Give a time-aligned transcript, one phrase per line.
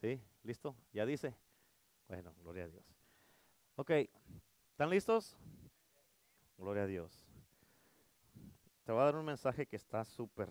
[0.00, 0.22] ¿Sí?
[0.44, 0.76] ¿Listo?
[0.92, 1.34] ¿Ya dice?
[2.06, 2.84] Bueno, gloria a Dios.
[3.74, 3.90] Ok,
[4.70, 5.36] ¿están listos?
[6.56, 7.26] Gloria a Dios.
[8.84, 10.50] Te voy a dar un mensaje que está súper,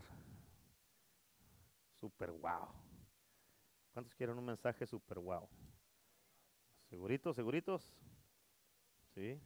[2.00, 2.68] súper wow.
[3.94, 5.50] ¿Cuántos quieren un mensaje súper wow?
[6.90, 7.92] ¿Seguritos, seguritos?
[9.16, 9.42] ¿Sí?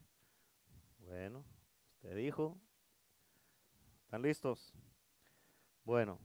[0.97, 1.45] Bueno,
[1.93, 2.59] usted dijo.
[4.03, 4.73] ¿Están listos?
[5.85, 6.19] Bueno.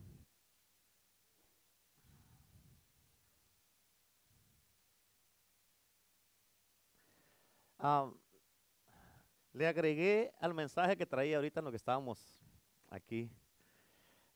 [9.53, 12.43] Le agregué al mensaje que traía ahorita en lo que estábamos
[12.89, 13.31] aquí,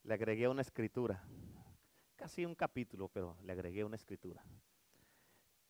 [0.02, 1.22] le agregué una escritura,
[2.16, 4.42] casi un capítulo, pero le agregué una escritura.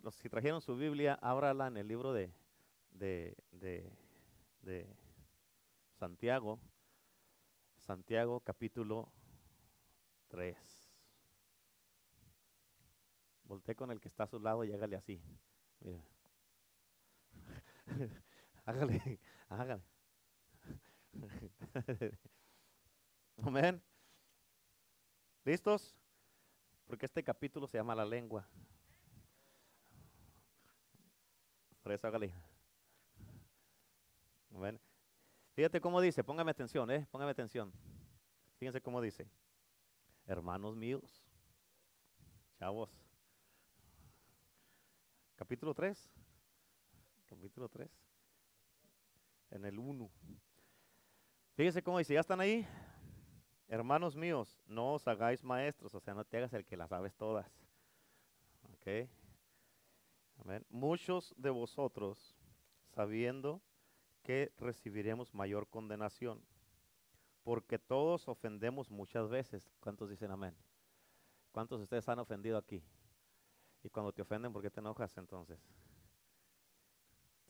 [0.02, 2.33] Los que trajeron su Biblia, ábrala en el libro de,
[2.92, 3.92] de, de,
[4.62, 4.87] de
[5.98, 6.59] Santiago,
[7.77, 9.12] Santiago capítulo
[10.28, 10.56] 3.
[13.45, 15.20] Volté con el que está a su lado y hágale así.
[15.80, 16.09] Mira.
[18.64, 19.83] hágale, hágale.
[23.42, 23.83] Amén.
[25.45, 25.95] ¿Listos?
[26.87, 28.48] Porque este capítulo se llama la lengua.
[31.83, 32.34] Por eso hágale.
[34.55, 34.81] Amén.
[35.55, 37.72] Fíjate cómo dice, póngame atención, eh, póngame atención.
[38.59, 39.31] Fíjense cómo dice.
[40.27, 41.25] Hermanos míos,
[42.59, 42.91] chavos.
[45.37, 46.19] Capítulo 3.
[47.31, 47.89] Capítulo 3.
[49.53, 50.11] En el 1.
[51.55, 52.67] Fíjense cómo dice, ¿ya están ahí?
[53.69, 57.14] Hermanos míos, no os hagáis maestros, o sea, no te hagas el que las sabes
[57.14, 57.47] todas.
[60.39, 60.67] Amén.
[60.70, 62.34] Muchos de vosotros,
[62.89, 63.61] sabiendo
[64.25, 66.42] que recibiremos mayor condenación,
[67.44, 69.70] porque todos ofendemos muchas veces.
[69.78, 70.56] ¿Cuántos dicen amén?
[71.53, 72.83] ¿Cuántos de ustedes han ofendido aquí?
[73.84, 75.61] Y cuando te ofenden, ¿por qué te enojas entonces?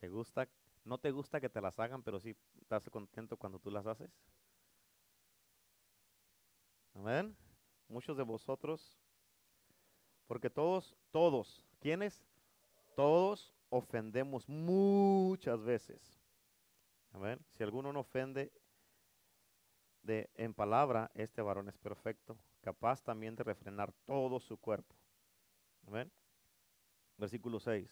[0.00, 0.48] ¿Te gusta?
[0.84, 4.10] ¿No te gusta que te las hagan, pero sí estás contento cuando tú las haces?
[6.94, 7.36] Amén.
[7.86, 8.98] Muchos de vosotros,
[10.26, 12.24] porque todos, todos, ¿quiénes?
[12.96, 16.18] Todos ofendemos muchas veces.
[17.12, 17.38] Amén.
[17.52, 18.52] Si alguno no ofende
[20.02, 24.94] de, en palabra, este varón es perfecto, capaz también de refrenar todo su cuerpo.
[25.86, 26.10] Amén.
[27.18, 27.90] Versículo 6.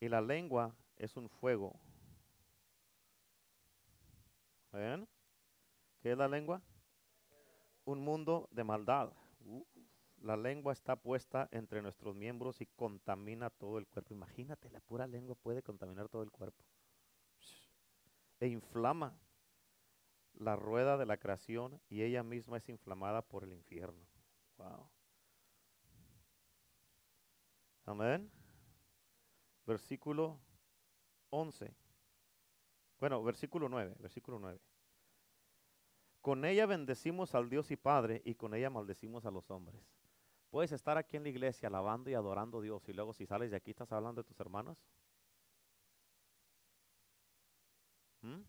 [0.00, 1.78] Y la lengua es un fuego.
[4.72, 5.08] ¿Ven?
[6.00, 6.62] ¿Qué es la lengua?
[7.84, 9.12] un mundo de maldad.
[10.18, 14.14] la lengua está puesta entre nuestros miembros y contamina todo el cuerpo.
[14.14, 16.64] Imagínate, la pura lengua puede contaminar todo el cuerpo.
[18.38, 19.18] E inflama
[20.34, 24.06] la rueda de la creación y ella misma es inflamada por el infierno.
[24.58, 24.88] Wow.
[27.84, 28.30] Amén.
[29.66, 30.38] Versículo
[31.32, 31.74] 11.
[33.00, 34.60] Bueno, versículo 9, versículo 9.
[36.20, 39.82] Con ella bendecimos al Dios y Padre y con ella maldecimos a los hombres.
[40.50, 43.50] Puedes estar aquí en la iglesia alabando y adorando a Dios y luego si sales
[43.50, 44.78] de aquí estás hablando de tus hermanos.
[48.20, 48.42] ¿Mm?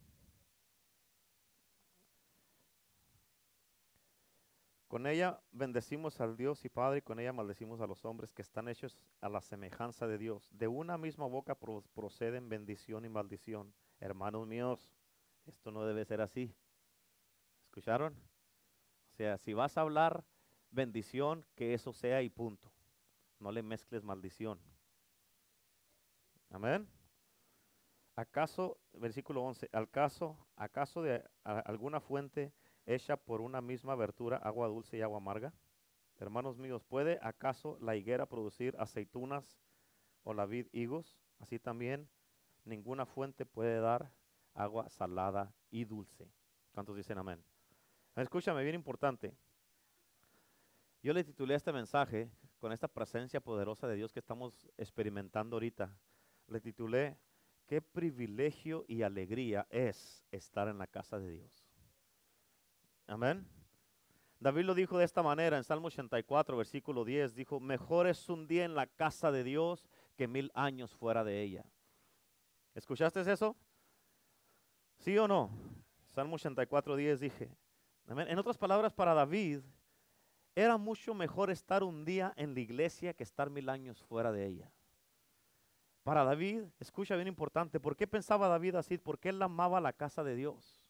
[4.93, 8.43] Con ella bendecimos al Dios y Padre y con ella maldecimos a los hombres que
[8.43, 10.47] están hechos a la semejanza de Dios.
[10.53, 13.73] De una misma boca proceden bendición y maldición.
[13.99, 14.91] Hermanos míos,
[15.47, 16.53] esto no debe ser así.
[17.63, 18.13] ¿Escucharon?
[18.13, 20.25] O sea, si vas a hablar
[20.69, 22.71] bendición, que eso sea y punto.
[23.39, 24.59] No le mezcles maldición.
[26.51, 26.87] Amén.
[28.15, 32.53] ¿Acaso, versículo 11, ¿acaso, acaso de alguna fuente
[32.85, 35.53] hecha por una misma abertura agua dulce y agua amarga?
[36.19, 39.59] Hermanos míos, ¿puede acaso la higuera producir aceitunas
[40.23, 41.17] o la vid higos?
[41.39, 42.07] Así también
[42.65, 44.11] ninguna fuente puede dar
[44.53, 46.29] agua salada y dulce.
[46.71, 47.43] ¿Cuántos dicen amén?
[48.15, 49.35] Escúchame, bien importante.
[51.01, 52.29] Yo le titulé este mensaje
[52.59, 55.93] con esta presencia poderosa de Dios que estamos experimentando ahorita.
[56.47, 57.17] Le titulé,
[57.67, 61.62] qué privilegio y alegría es estar en la casa de Dios.
[63.07, 63.47] Amén.
[64.39, 67.35] David lo dijo de esta manera en Salmo 84, versículo 10.
[67.35, 71.41] Dijo, mejor es un día en la casa de Dios que mil años fuera de
[71.41, 71.65] ella.
[72.75, 73.55] ¿Escuchaste eso?
[74.99, 75.49] ¿Sí o no?
[76.09, 77.49] Salmo 84, 10 dije,
[78.07, 79.61] en otras palabras, para David,
[80.55, 84.45] era mucho mejor estar un día en la iglesia que estar mil años fuera de
[84.45, 84.71] ella.
[86.03, 88.97] Para David, escucha bien importante, ¿por qué pensaba David así?
[88.97, 90.82] Porque él amaba la casa de Dios.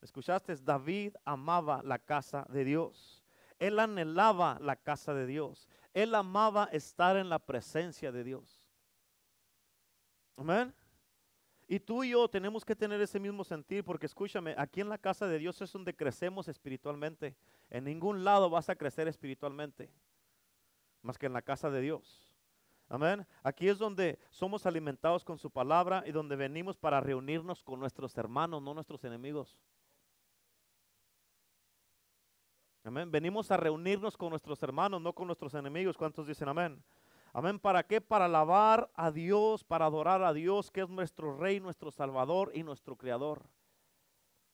[0.00, 0.54] ¿Escuchaste?
[0.56, 3.24] David amaba la casa de Dios.
[3.58, 5.68] Él anhelaba la casa de Dios.
[5.92, 8.68] Él amaba estar en la presencia de Dios.
[10.36, 10.72] Amén.
[11.66, 14.96] Y tú y yo tenemos que tener ese mismo sentir, porque escúchame, aquí en la
[14.96, 17.36] casa de Dios es donde crecemos espiritualmente.
[17.68, 19.90] En ningún lado vas a crecer espiritualmente,
[21.02, 22.32] más que en la casa de Dios.
[22.88, 23.26] Amén.
[23.42, 28.16] Aquí es donde somos alimentados con su palabra y donde venimos para reunirnos con nuestros
[28.16, 29.58] hermanos, no nuestros enemigos.
[32.88, 33.10] Amén.
[33.10, 35.98] Venimos a reunirnos con nuestros hermanos, no con nuestros enemigos.
[35.98, 36.82] ¿Cuántos dicen amén?
[37.34, 37.58] Amén.
[37.58, 38.00] ¿Para qué?
[38.00, 42.62] Para alabar a Dios, para adorar a Dios, que es nuestro Rey, nuestro Salvador y
[42.62, 43.42] nuestro Creador.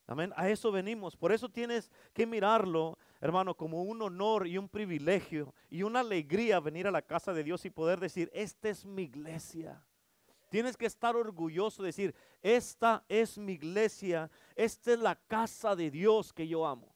[0.09, 0.33] Amén.
[0.35, 1.17] A eso venimos.
[1.17, 6.59] Por eso tienes que mirarlo, hermano, como un honor y un privilegio y una alegría
[6.59, 9.81] venir a la casa de Dios y poder decir, esta es mi iglesia.
[10.51, 15.89] Tienes que estar orgulloso de decir, esta es mi iglesia, esta es la casa de
[15.89, 16.94] Dios que yo amo.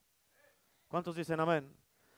[0.89, 1.75] ¿Cuántos dicen amén?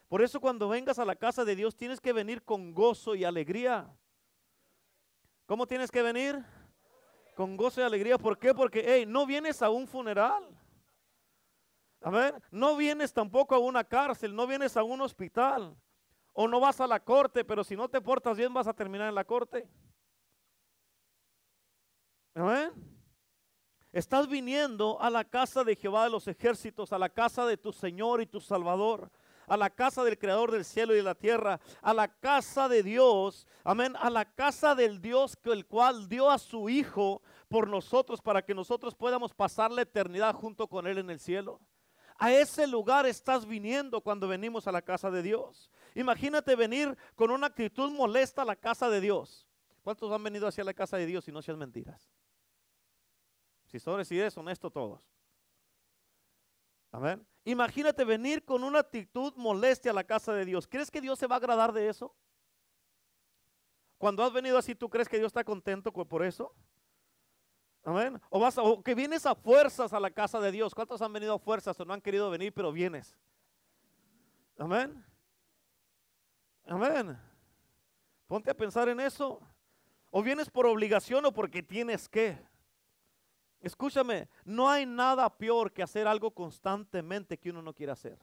[0.09, 3.25] Por eso cuando vengas a la casa de Dios tienes que venir con gozo y
[3.25, 3.89] alegría.
[5.47, 6.45] ¿Cómo tienes que venir?
[7.37, 8.19] Con gozo y alegría.
[8.19, 8.55] ¿Por qué?
[8.55, 10.49] Porque hey, no vienes a un funeral.
[12.03, 15.77] A ver, no vienes tampoco a una cárcel, no vienes a un hospital.
[16.33, 19.09] O no vas a la corte, pero si no te portas bien vas a terminar
[19.09, 19.69] en la corte.
[22.35, 22.73] Amén.
[23.93, 27.73] Estás viniendo a la casa de Jehová de los ejércitos, a la casa de tu
[27.73, 29.11] Señor y tu Salvador
[29.51, 32.85] a la casa del creador del cielo y de la tierra, a la casa de
[32.85, 37.67] Dios, amén, a la casa del Dios que el cual dio a su Hijo por
[37.67, 41.61] nosotros para que nosotros podamos pasar la eternidad junto con Él en el cielo.
[42.17, 45.69] A ese lugar estás viniendo cuando venimos a la casa de Dios.
[45.97, 49.49] Imagínate venir con una actitud molesta a la casa de Dios.
[49.83, 52.09] ¿Cuántos han venido hacia la casa de Dios y no sean mentiras?
[53.71, 55.01] Si son si eres honesto todos.
[56.91, 57.25] Amén.
[57.45, 60.67] Imagínate venir con una actitud molestia a la casa de Dios.
[60.67, 62.15] ¿Crees que Dios se va a agradar de eso?
[63.97, 66.53] Cuando has venido así, ¿tú crees que Dios está contento por eso?
[67.85, 68.21] Amén.
[68.29, 70.75] O, vas o que vienes a fuerzas a la casa de Dios.
[70.75, 73.17] ¿Cuántos han venido a fuerzas o no han querido venir, pero vienes?
[74.59, 75.05] Amén.
[76.67, 77.19] Amén.
[78.27, 79.41] Ponte a pensar en eso.
[80.11, 82.50] O vienes por obligación o porque tienes que.
[83.61, 88.19] Escúchame, no hay nada peor que hacer algo constantemente que uno no quiere hacer.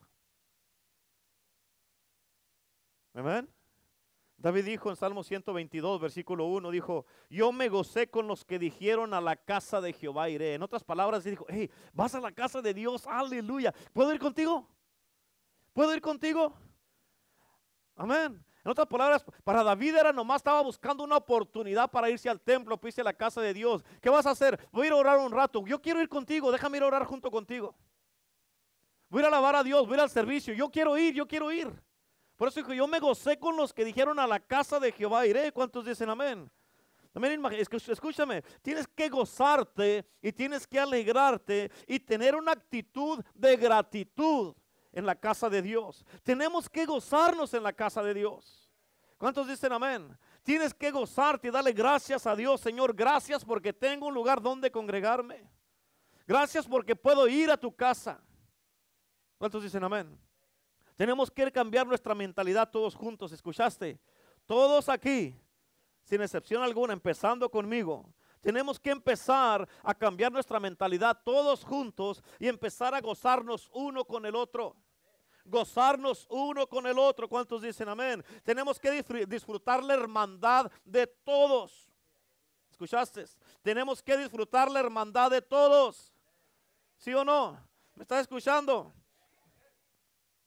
[3.13, 3.47] Amén.
[4.37, 9.15] David dijo en Salmo 122, versículo 1, dijo, yo me gocé con los que dijeron
[9.15, 10.53] a la casa de Jehová iré.
[10.53, 13.73] En otras palabras, dijo, hey, vas a la casa de Dios, aleluya.
[13.93, 14.69] ¿Puedo ir contigo?
[15.73, 16.53] ¿Puedo ir contigo?
[17.95, 18.43] Amén.
[18.67, 22.77] En otras palabras, para David era nomás estaba buscando una oportunidad para irse al templo,
[22.83, 23.81] irse a la casa de Dios.
[24.01, 24.59] ¿Qué vas a hacer?
[24.73, 25.65] Voy a ir a orar un rato.
[25.65, 27.73] Yo quiero ir contigo, déjame ir a orar junto contigo.
[29.07, 30.53] Voy a ir alabar a Dios, voy a ir al servicio.
[30.53, 31.71] Yo quiero ir, yo quiero ir.
[32.35, 35.53] Por eso yo me gocé con los que dijeron a la casa de Jehová iré.
[35.53, 36.51] ¿Cuántos dicen amén?
[37.87, 44.53] Escúchame, tienes que gozarte y tienes que alegrarte y tener una actitud de gratitud
[44.97, 46.03] en la casa de Dios.
[46.23, 48.67] Tenemos que gozarnos en la casa de Dios.
[49.19, 50.17] ¿Cuántos dicen amén?
[50.41, 52.95] Tienes que gozarte y darle gracias a Dios, Señor.
[52.95, 55.47] Gracias porque tengo un lugar donde congregarme.
[56.25, 58.19] Gracias porque puedo ir a tu casa.
[59.37, 60.19] ¿Cuántos dicen amén?
[60.95, 63.31] Tenemos que cambiar nuestra mentalidad todos juntos.
[63.31, 63.99] ¿Escuchaste?
[64.47, 65.39] Todos aquí,
[66.01, 68.11] sin excepción alguna, empezando conmigo,
[68.41, 74.25] tenemos que empezar a cambiar nuestra mentalidad todos juntos y empezar a gozarnos uno con
[74.25, 74.75] el otro
[75.47, 77.27] gozarnos uno con el otro.
[77.27, 78.23] ¿Cuántos dicen amén?
[78.43, 81.89] Tenemos que disfrutar la hermandad de todos.
[82.69, 83.25] ¿Escuchaste?
[83.61, 86.13] Tenemos que disfrutar la hermandad de todos.
[86.97, 87.59] ¿Sí o no?
[87.95, 88.93] ¿Me estás escuchando?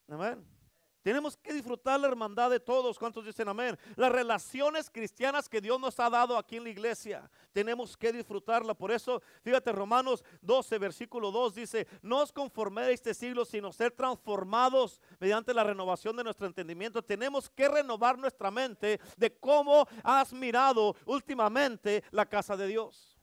[0.09, 0.60] Amén.
[1.03, 2.99] Tenemos que disfrutar la hermandad de todos.
[2.99, 3.79] ¿Cuántos dicen amén?
[3.97, 7.31] Las relaciones cristianas que Dios nos ha dado aquí en la iglesia.
[7.53, 8.75] Tenemos que disfrutarla.
[8.75, 13.93] Por eso, fíjate, Romanos 12, versículo 2 dice, no os conforméis este siglo, sino ser
[13.93, 17.03] transformados mediante la renovación de nuestro entendimiento.
[17.03, 23.19] Tenemos que renovar nuestra mente de cómo has mirado últimamente la casa de Dios.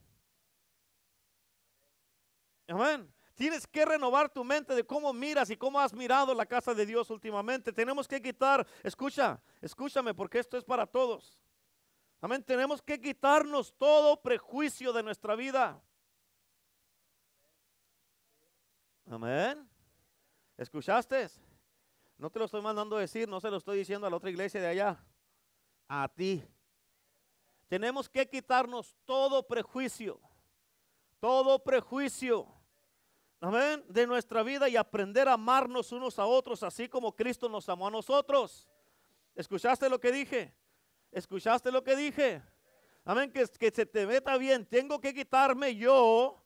[2.67, 3.16] Amén.
[3.37, 6.87] Tienes que renovar tu mente de cómo miras y cómo has mirado la casa de
[6.87, 7.71] Dios últimamente.
[7.71, 11.39] Tenemos que quitar, escucha, escúchame porque esto es para todos.
[12.19, 15.79] Amén, tenemos que quitarnos todo prejuicio de nuestra vida.
[19.07, 19.69] Amén.
[20.57, 21.29] ¿Escuchaste?
[22.17, 24.31] No te lo estoy mandando a decir, no se lo estoy diciendo a la otra
[24.31, 24.97] iglesia de allá.
[25.87, 26.43] A ti.
[27.67, 30.19] Tenemos que quitarnos todo prejuicio.
[31.19, 32.56] Todo prejuicio
[33.39, 37.67] amén, de nuestra vida y aprender a amarnos unos a otros, así como Cristo nos
[37.69, 38.67] amó a nosotros.
[39.35, 40.53] ¿Escuchaste lo que dije?
[41.11, 42.41] ¿Escuchaste lo que dije?
[43.05, 44.65] Amén, que, que se te meta bien.
[44.65, 46.43] Tengo que quitarme yo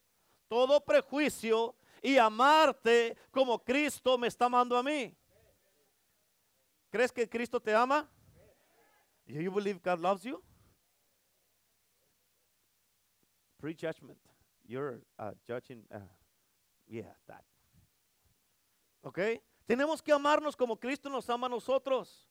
[0.48, 5.16] todo prejuicio y amarte como Cristo me está amando a mí.
[6.90, 8.10] ¿Crees que Cristo te ama?
[9.26, 10.44] You believe God loves you?
[13.60, 14.18] Pre-judgment.
[14.68, 15.86] You're uh, judging.
[15.90, 16.00] Uh,
[16.92, 17.44] yeah, that.
[19.02, 19.20] ¿Ok?
[19.66, 22.28] Tenemos que amarnos como Cristo nos ama a nosotros.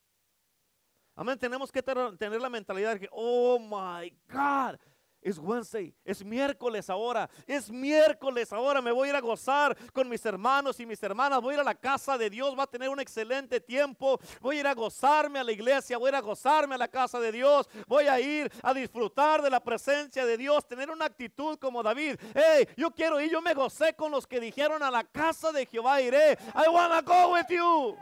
[1.16, 1.38] Amén.
[1.38, 4.78] Tenemos que tener la mentalidad de que, oh my God,
[5.22, 10.08] es Wednesday, es miércoles ahora, es miércoles ahora, me voy a ir a gozar con
[10.08, 12.66] mis hermanos y mis hermanas, voy a ir a la casa de Dios, va a
[12.66, 16.16] tener un excelente tiempo, voy a ir a gozarme a la iglesia, voy a ir
[16.16, 20.24] a gozarme a la casa de Dios, voy a ir a disfrutar de la presencia
[20.24, 22.16] de Dios, tener una actitud como David.
[22.34, 25.66] Hey, yo quiero ir, yo me gocé con los que dijeron a la casa de
[25.66, 26.38] Jehová iré.
[26.54, 27.96] I wanna go with you.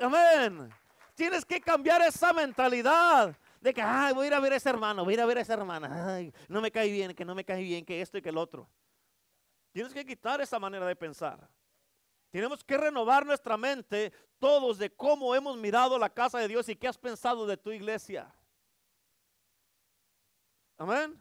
[0.00, 0.72] Amén.
[1.14, 4.68] Tienes que cambiar esa mentalidad de que, ay, voy a ir a ver a ese
[4.68, 7.24] hermano, voy a ir a ver a esa hermana, ay, no me cae bien, que
[7.24, 8.68] no me cae bien, que esto y que el otro.
[9.72, 11.48] Tienes que quitar esa manera de pensar.
[12.30, 16.76] Tenemos que renovar nuestra mente todos de cómo hemos mirado la casa de Dios y
[16.76, 18.30] qué has pensado de tu iglesia.
[20.76, 21.18] Amén.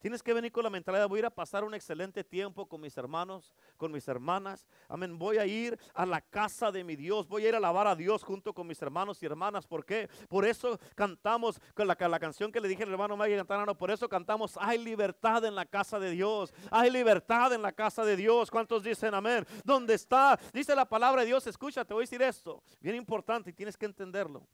[0.00, 2.80] Tienes que venir con la mentalidad, voy a ir a pasar un excelente tiempo con
[2.80, 4.66] mis hermanos, con mis hermanas.
[4.88, 5.18] Amén.
[5.18, 7.28] Voy a ir a la casa de mi Dios.
[7.28, 9.66] Voy a ir a alabar a Dios junto con mis hermanos y hermanas.
[9.66, 10.08] ¿Por qué?
[10.30, 13.76] Por eso cantamos con la, la canción que le dije al hermano Maggie Cantarano.
[13.76, 16.54] Por eso cantamos, hay libertad en la casa de Dios.
[16.70, 18.50] Hay libertad en la casa de Dios.
[18.50, 19.44] ¿Cuántos dicen amén?
[19.64, 20.40] ¿Dónde está?
[20.50, 21.46] Dice la palabra de Dios.
[21.46, 22.62] Escucha, te voy a decir esto.
[22.80, 24.48] Bien importante y tienes que entenderlo.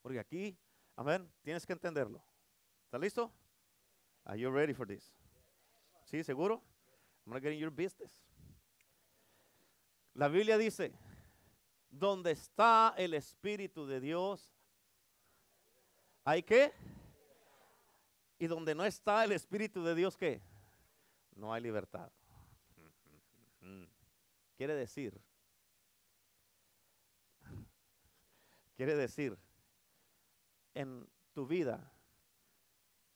[0.00, 0.56] Porque aquí,
[0.96, 2.24] amén, tienes que entenderlo.
[2.86, 3.30] ¿Está listo?
[4.26, 5.12] Are you ready for this?
[6.10, 6.62] ¿Sí, seguro?
[7.26, 8.12] I'm gonna get in your business.
[10.14, 10.92] La Biblia dice,
[11.90, 14.52] donde está el Espíritu de Dios,
[16.24, 16.72] ¿hay qué?
[18.38, 20.42] Y donde no está el Espíritu de Dios, ¿qué?
[21.34, 22.10] No hay libertad.
[24.56, 25.18] Quiere decir,
[28.76, 29.36] quiere decir,
[30.74, 31.90] en tu vida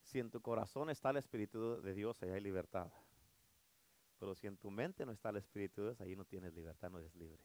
[0.06, 2.90] si en tu corazón está el Espíritu de Dios, ahí hay libertad.
[4.20, 6.90] Pero si en tu mente no está el Espíritu de Dios, ahí no tienes libertad,
[6.90, 7.42] no eres libre.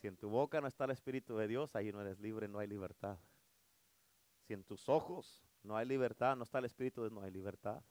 [0.00, 2.58] Si en tu boca no está el Espíritu de Dios, ahí no eres libre, no
[2.58, 3.18] hay libertad.
[4.46, 7.30] Si en tus ojos no hay libertad, no está el Espíritu de Dios, no hay
[7.30, 7.82] libertad.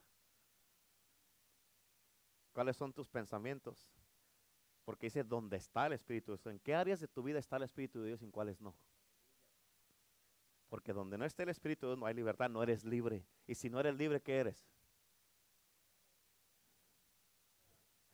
[2.51, 3.87] ¿Cuáles son tus pensamientos?
[4.85, 6.47] Porque dice, ¿dónde está el Espíritu de Dios?
[6.47, 8.75] ¿En qué áreas de tu vida está el Espíritu de Dios y en cuáles no?
[10.73, 13.23] Porque donde no esté el Espíritu no hay libertad, no eres libre.
[13.45, 14.65] Y si no eres libre, ¿qué eres?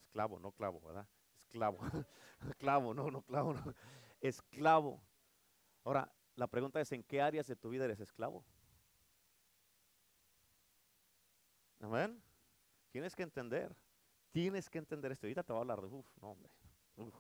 [0.07, 1.07] Esclavo, no clavo, ¿verdad?
[1.37, 1.79] Esclavo.
[2.49, 3.73] Esclavo, no, no clavo, no.
[4.19, 5.01] Esclavo.
[5.85, 8.43] Ahora, la pregunta es, ¿en qué áreas de tu vida eres esclavo?
[11.79, 12.21] Amén.
[12.91, 13.73] Tienes que entender.
[14.31, 15.27] Tienes que entender esto.
[15.27, 16.51] Ahorita te voy a hablar de, uf, no, hombre.
[16.97, 17.15] Uf,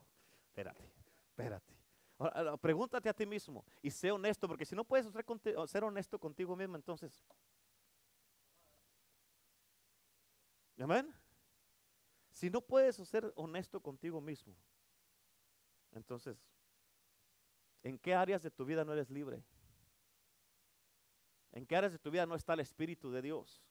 [0.49, 0.83] espérate,
[1.29, 1.78] espérate.
[2.61, 5.07] Pregúntate a ti mismo y sé honesto, porque si no puedes
[5.67, 7.23] ser honesto contigo mismo, entonces...
[10.77, 11.13] Amén.
[12.31, 14.55] Si no puedes ser honesto contigo mismo,
[15.91, 16.37] entonces,
[17.83, 19.43] ¿en qué áreas de tu vida no eres libre?
[21.51, 23.61] ¿En qué áreas de tu vida no está el Espíritu de Dios?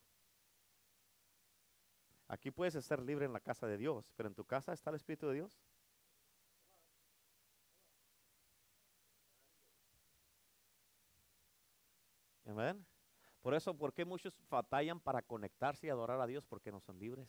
[2.26, 4.96] Aquí puedes ser libre en la casa de Dios, pero en tu casa está el
[4.96, 5.58] Espíritu de Dios.
[12.58, 12.84] Amén.
[13.40, 16.44] Por eso, ¿por qué muchos batallan para conectarse y adorar a Dios?
[16.44, 17.28] Porque no son libres.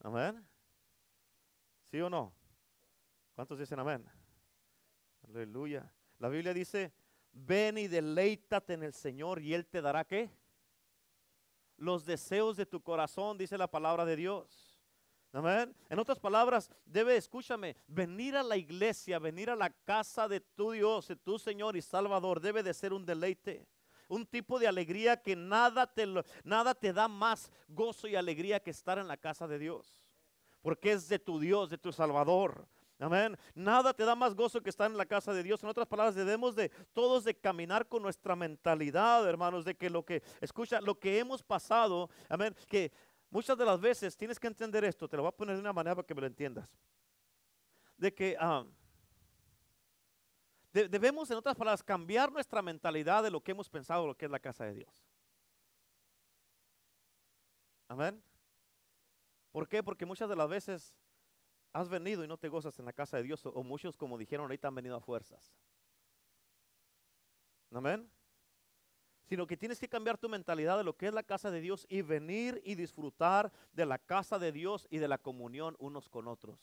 [0.00, 0.44] Amén.
[1.84, 2.34] ¿Sí o no?
[3.36, 4.04] ¿Cuántos dicen amén?
[5.28, 5.88] Aleluya.
[6.18, 6.92] La Biblia dice,
[7.30, 10.28] ven y deleítate en el Señor y Él te dará qué?
[11.76, 14.63] Los deseos de tu corazón, dice la palabra de Dios.
[15.34, 15.74] Amén.
[15.90, 20.70] En otras palabras, debe, escúchame, venir a la iglesia, venir a la casa de tu
[20.70, 23.66] Dios, de tu Señor y Salvador, debe de ser un deleite.
[24.06, 26.06] Un tipo de alegría que nada te,
[26.44, 30.08] nada te da más gozo y alegría que estar en la casa de Dios.
[30.62, 32.68] Porque es de tu Dios, de tu Salvador.
[33.00, 33.36] Amén.
[33.56, 35.60] Nada te da más gozo que estar en la casa de Dios.
[35.64, 40.04] En otras palabras, debemos de todos de caminar con nuestra mentalidad, hermanos, de que lo
[40.04, 42.92] que, escucha, lo que hemos pasado, amén, que
[43.34, 45.72] Muchas de las veces tienes que entender esto, te lo voy a poner de una
[45.72, 46.70] manera para que me lo entiendas.
[47.96, 48.38] De que
[50.72, 54.30] debemos, en otras palabras, cambiar nuestra mentalidad de lo que hemos pensado, lo que es
[54.30, 55.04] la casa de Dios.
[57.88, 58.22] Amén.
[59.50, 59.82] ¿Por qué?
[59.82, 60.94] Porque muchas de las veces
[61.72, 64.44] has venido y no te gozas en la casa de Dios, o muchos, como dijeron
[64.44, 65.52] ahorita, han venido a fuerzas.
[67.72, 68.08] Amén.
[69.34, 71.88] Sino que tienes que cambiar tu mentalidad de lo que es la casa de Dios
[71.88, 76.28] y venir y disfrutar de la casa de Dios y de la comunión unos con
[76.28, 76.56] otros.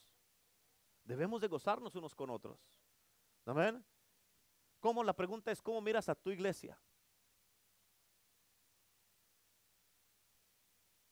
[1.03, 2.57] Debemos de gozarnos unos con otros.
[3.45, 3.83] Amén.
[4.79, 5.03] ¿Cómo?
[5.03, 6.79] La pregunta es, ¿cómo miras a tu iglesia?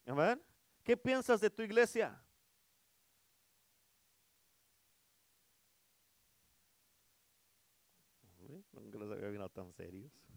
[0.05, 0.41] Amén.
[0.81, 2.23] ¿Qué piensas de tu iglesia?
[8.71, 10.28] Nunca los había tan serios.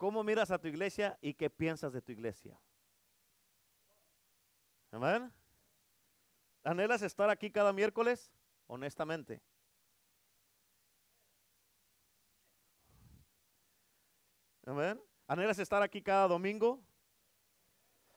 [0.00, 2.58] ¿Cómo miras a tu iglesia y qué piensas de tu iglesia?
[4.90, 5.30] Amén.
[6.64, 8.32] ¿Anhelas estar aquí cada miércoles?
[8.66, 9.42] Honestamente.
[14.64, 14.98] Amén.
[15.26, 16.82] ¿Anhelas estar aquí cada domingo?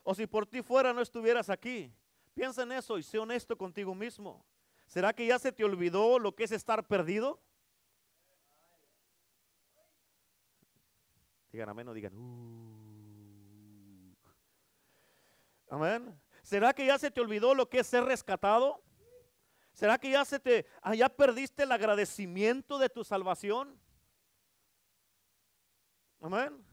[0.03, 1.93] O si por ti fuera no estuvieras aquí.
[2.33, 4.45] Piensa en eso y sé honesto contigo mismo.
[4.87, 7.41] ¿Será que ya se te olvidó lo que es estar perdido?
[11.53, 12.63] Digan amén o digan, uh".
[15.69, 16.19] Amén.
[16.41, 18.83] ¿Será que ya se te olvidó lo que es ser rescatado?
[19.72, 23.79] ¿Será que ya se te, ah, ya perdiste el agradecimiento de tu salvación?
[26.22, 26.65] Amén.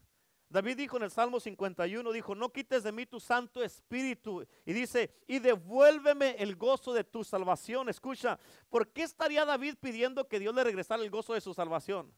[0.49, 4.45] David dijo en el Salmo 51, dijo, no quites de mí tu Santo Espíritu.
[4.65, 7.87] Y dice, y devuélveme el gozo de tu salvación.
[7.87, 12.11] Escucha, ¿por qué estaría David pidiendo que Dios le regresara el gozo de su salvación?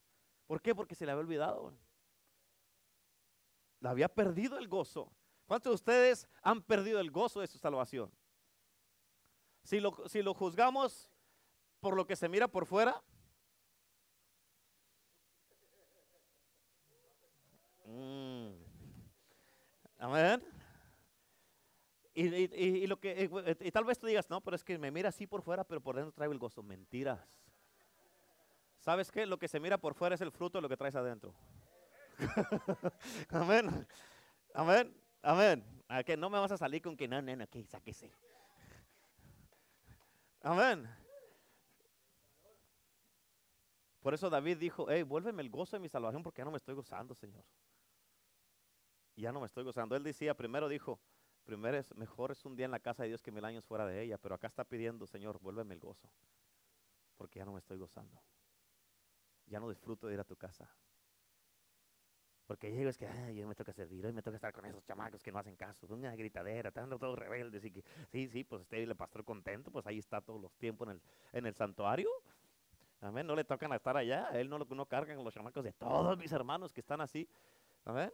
[0.48, 0.74] ¿Por qué?
[0.74, 1.74] Porque se le había olvidado.
[3.84, 5.12] Había perdido el gozo.
[5.46, 8.12] ¿Cuántos de ustedes han perdido el gozo de su salvación?
[9.63, 11.12] Si lo, si lo juzgamos
[11.80, 13.04] por lo que se mira por fuera,
[17.94, 18.50] Mm.
[20.00, 20.44] Amén.
[22.16, 25.25] Y, lo que, y, tal vez tú digas, no, pero es que me mira así
[25.25, 26.62] por fuera, pero por dentro traigo el gozo.
[26.62, 27.20] Mentiras.
[28.80, 29.25] ¿Sabes qué?
[29.25, 31.34] Lo que se mira por fuera es el fruto de lo que traes adentro.
[33.30, 33.88] amén.
[34.54, 34.95] Amén.
[35.21, 35.84] Amén.
[35.88, 38.12] ¿A que no me vas a salir con que no, no, que sáquese.
[40.41, 40.89] Amén.
[44.02, 46.58] Por eso David dijo, hey, vuélveme el gozo de mi salvación porque ya no me
[46.58, 47.45] estoy gozando, Señor
[49.15, 49.95] ya no me estoy gozando.
[49.95, 50.99] Él decía, primero dijo,
[51.43, 53.86] primero es mejor es un día en la casa de Dios que mil años fuera
[53.86, 56.10] de ella, pero acá está pidiendo, Señor, vuélveme el gozo,
[57.15, 58.21] porque ya no me estoy gozando.
[59.45, 60.69] Ya no disfruto de ir a tu casa.
[62.45, 64.84] Porque llego es que ay, yo me toca servir, hoy me toca estar con esos
[64.84, 68.63] chamacos que no hacen caso, una gritadera, están todos rebeldes y que sí, sí, pues
[68.63, 71.01] esté el pastor contento, pues ahí está todos los tiempos en el,
[71.32, 72.10] en el santuario.
[72.99, 75.73] Amén, no le tocan a estar allá, él no, no carga con los chamacos de
[75.73, 77.27] todos mis hermanos que están así.
[77.86, 78.12] Amén.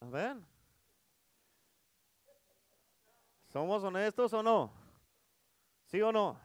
[0.00, 0.46] Amén.
[3.48, 4.72] ¿Somos honestos o no?
[5.86, 6.43] ¿Sí o no?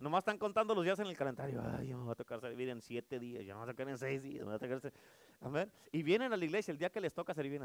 [0.00, 1.62] Nomás están contando los días en el calendario.
[1.62, 3.98] Ay, me va a tocar servir en siete días, ya me va a tocar en
[3.98, 4.46] seis días.
[5.40, 5.70] Amén.
[5.92, 7.60] Y vienen a la iglesia el día que les toca servir.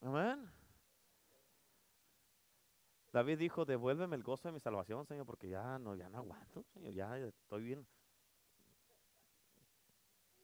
[0.00, 0.48] Amén.
[3.12, 6.62] David dijo, devuélveme el gozo de mi salvación, Señor, porque ya no, ya no aguanto,
[6.72, 7.86] Señor, ya estoy bien.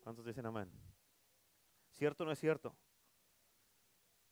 [0.02, 0.72] ¿Cuántos dicen amén?
[1.92, 2.74] ¿Cierto o no es cierto?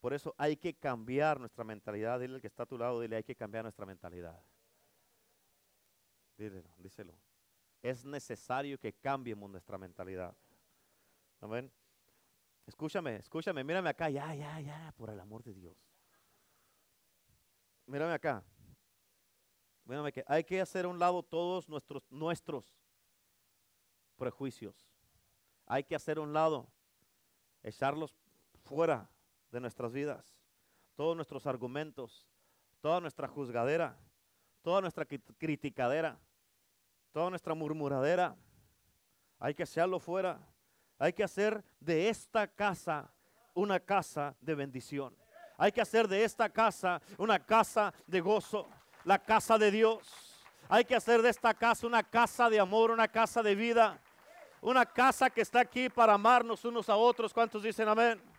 [0.03, 2.19] Por eso hay que cambiar nuestra mentalidad.
[2.19, 4.37] Dile al que está a tu lado, dile, hay que cambiar nuestra mentalidad.
[6.37, 7.17] Díselo, díselo.
[7.81, 10.35] Es necesario que cambiemos nuestra mentalidad.
[11.39, 11.71] Amén.
[12.67, 15.77] Escúchame, escúchame, mírame acá, ya, ya, ya, por el amor de Dios.
[17.85, 18.43] Mírame acá.
[19.85, 22.75] Mírame que hay que hacer a un lado todos nuestros, nuestros
[24.17, 24.85] prejuicios.
[25.65, 26.67] Hay que hacer a un lado,
[27.63, 28.17] echarlos
[28.65, 29.09] fuera
[29.53, 30.25] de nuestras vidas.
[30.95, 32.27] Todos nuestros argumentos,
[32.81, 33.95] toda nuestra juzgadera,
[34.63, 36.19] toda nuestra criticadera,
[37.11, 38.35] toda nuestra murmuradera.
[39.39, 40.39] Hay que echarlo fuera.
[40.97, 43.13] Hay que hacer de esta casa
[43.53, 45.15] una casa de bendición.
[45.57, 48.67] Hay que hacer de esta casa una casa de gozo,
[49.03, 50.41] la casa de Dios.
[50.67, 54.01] Hay que hacer de esta casa una casa de amor, una casa de vida,
[54.61, 57.31] una casa que está aquí para amarnos unos a otros.
[57.33, 58.32] ¿Cuántos dicen amén?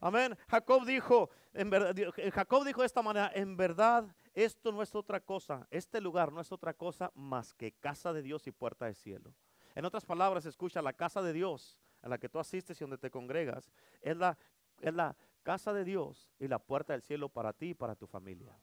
[0.00, 0.36] Amén.
[0.48, 1.94] Jacob dijo, en verdad,
[2.32, 6.40] Jacob dijo de esta manera, en verdad esto no es otra cosa, este lugar no
[6.40, 9.34] es otra cosa más que casa de Dios y puerta de cielo.
[9.74, 12.98] En otras palabras, escucha, la casa de Dios a la que tú asistes y donde
[12.98, 14.36] te congregas es la,
[14.80, 18.06] es la casa de Dios y la puerta del cielo para ti y para tu
[18.06, 18.58] familia.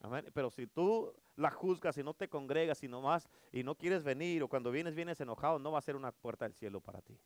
[0.00, 0.30] Amén.
[0.34, 4.04] Pero si tú la juzgas y no te congregas y no más y no quieres
[4.04, 7.00] venir o cuando vienes vienes enojado, no va a ser una puerta del cielo para
[7.00, 7.18] ti.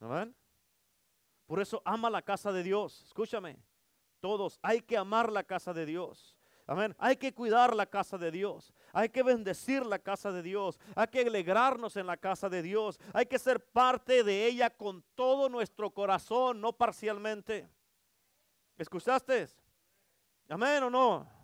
[0.00, 0.34] Amén.
[1.46, 3.02] Por eso ama la casa de Dios.
[3.06, 3.58] Escúchame.
[4.20, 6.36] Todos hay que amar la casa de Dios.
[6.66, 6.96] Amén.
[6.98, 8.74] Hay que cuidar la casa de Dios.
[8.92, 10.80] Hay que bendecir la casa de Dios.
[10.96, 12.98] Hay que alegrarnos en la casa de Dios.
[13.12, 17.68] Hay que ser parte de ella con todo nuestro corazón, no parcialmente.
[18.76, 19.46] ¿Escuchaste?
[20.48, 21.36] Amén o no.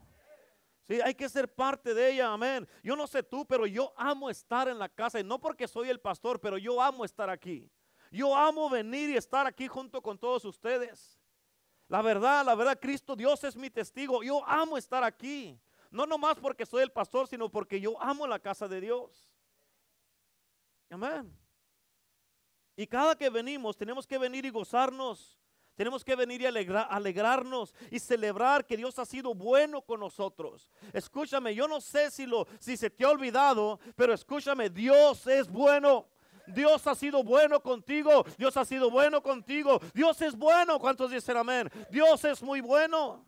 [0.89, 2.67] Sí, hay que ser parte de ella, amén.
[2.83, 5.89] Yo no sé tú, pero yo amo estar en la casa y no porque soy
[5.89, 7.71] el pastor, pero yo amo estar aquí.
[8.13, 11.19] Yo amo venir y estar aquí junto con todos ustedes.
[11.89, 14.23] La verdad, la verdad, Cristo Dios es mi testigo.
[14.23, 15.59] Yo amo estar aquí.
[15.91, 19.31] No nomás porque soy el pastor, sino porque yo amo la casa de Dios.
[20.91, 21.35] Amén.
[22.77, 25.39] Y cada que venimos, tenemos que venir y gozarnos.
[25.75, 30.71] Tenemos que venir y alegrarnos y celebrar que Dios ha sido bueno con nosotros.
[30.93, 35.49] Escúchame, yo no sé si, lo, si se te ha olvidado, pero escúchame, Dios es
[35.49, 36.07] bueno.
[36.53, 38.25] Dios ha sido bueno contigo.
[38.39, 39.81] Dios ha sido bueno contigo.
[39.95, 40.79] Dios es bueno.
[40.79, 41.71] ¿Cuántos dicen amén?
[41.91, 43.25] Dios es muy bueno.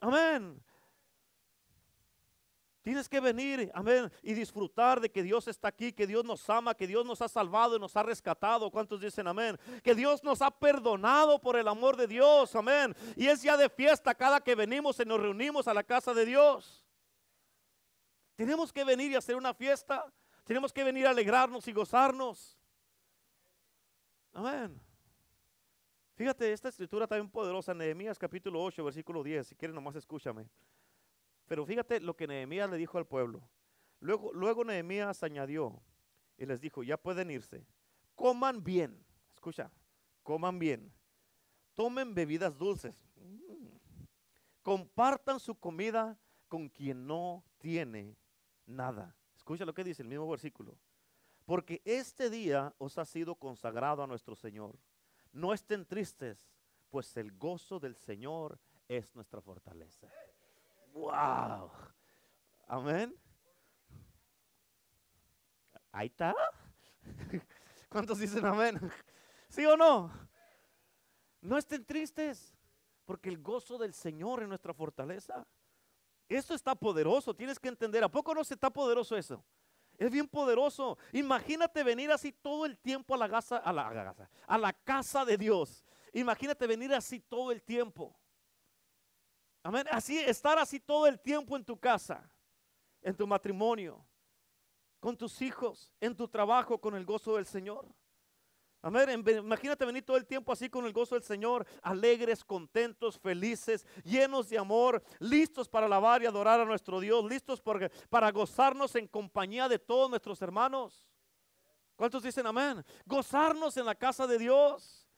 [0.00, 0.62] Amén.
[2.84, 6.74] Tienes que venir, amén, y disfrutar de que Dios está aquí, que Dios nos ama,
[6.74, 8.70] que Dios nos ha salvado y nos ha rescatado.
[8.70, 9.58] ¿Cuántos dicen amén?
[9.82, 12.94] Que Dios nos ha perdonado por el amor de Dios, amén.
[13.16, 16.26] Y es ya de fiesta cada que venimos y nos reunimos a la casa de
[16.26, 16.84] Dios.
[18.36, 20.04] Tenemos que venir y hacer una fiesta.
[20.44, 22.58] Tenemos que venir a alegrarnos y gozarnos.
[24.32, 24.80] Amén.
[26.14, 29.48] Fíjate, esta escritura bien poderosa, Nehemías capítulo 8, versículo 10.
[29.48, 30.48] Si quieres, nomás escúchame.
[31.46, 33.48] Pero fíjate lo que Nehemías le dijo al pueblo.
[34.00, 35.82] Luego, luego Nehemías añadió
[36.36, 37.66] y les dijo, ya pueden irse.
[38.14, 39.04] Coman bien.
[39.32, 39.72] Escucha,
[40.22, 40.92] coman bien.
[41.74, 42.94] Tomen bebidas dulces.
[44.62, 48.16] Compartan su comida con quien no tiene
[48.66, 49.16] nada.
[49.44, 50.74] Escucha lo que dice el mismo versículo.
[51.44, 54.74] Porque este día os ha sido consagrado a nuestro Señor.
[55.32, 56.50] No estén tristes,
[56.88, 60.08] pues el gozo del Señor es nuestra fortaleza.
[60.94, 61.70] Wow.
[62.66, 63.14] Amén.
[65.92, 66.34] Ahí está.
[67.90, 68.80] ¿Cuántos dicen amén?
[69.50, 70.10] ¿Sí o no?
[71.42, 72.56] No estén tristes,
[73.04, 75.46] porque el gozo del Señor es nuestra fortaleza.
[76.28, 78.02] Esto está poderoso, tienes que entender.
[78.02, 79.44] ¿A poco no se está poderoso eso?
[79.96, 80.98] Es bien poderoso.
[81.12, 83.72] Imagínate venir así todo el tiempo a la, casa, a,
[84.58, 85.84] la, casa de Dios.
[86.12, 88.16] Imagínate venir así todo el tiempo.
[89.62, 89.86] Amén.
[89.90, 92.28] Así, estar así todo el tiempo en tu casa,
[93.02, 94.04] en tu matrimonio,
[95.00, 97.86] con tus hijos, en tu trabajo, con el gozo del Señor.
[98.84, 99.24] Amén.
[99.26, 104.50] Imagínate venir todo el tiempo así con el gozo del Señor, alegres, contentos, felices, llenos
[104.50, 107.62] de amor, listos para alabar y adorar a nuestro Dios, listos
[108.10, 111.10] para gozarnos en compañía de todos nuestros hermanos.
[111.96, 112.84] ¿Cuántos dicen amén?
[113.06, 115.08] Gozarnos en la casa de Dios.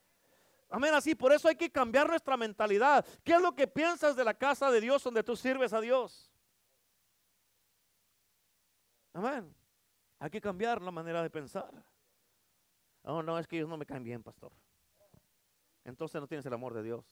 [0.68, 3.04] Amén, así, por eso hay que cambiar nuestra mentalidad.
[3.24, 6.30] ¿Qué es lo que piensas de la casa de Dios donde tú sirves a Dios?
[9.12, 9.52] Amén.
[10.20, 11.72] Hay que cambiar la manera de pensar.
[13.08, 14.52] Oh, no, es que ellos no me caen bien, pastor.
[15.84, 17.04] Entonces no tienes el amor de Dios.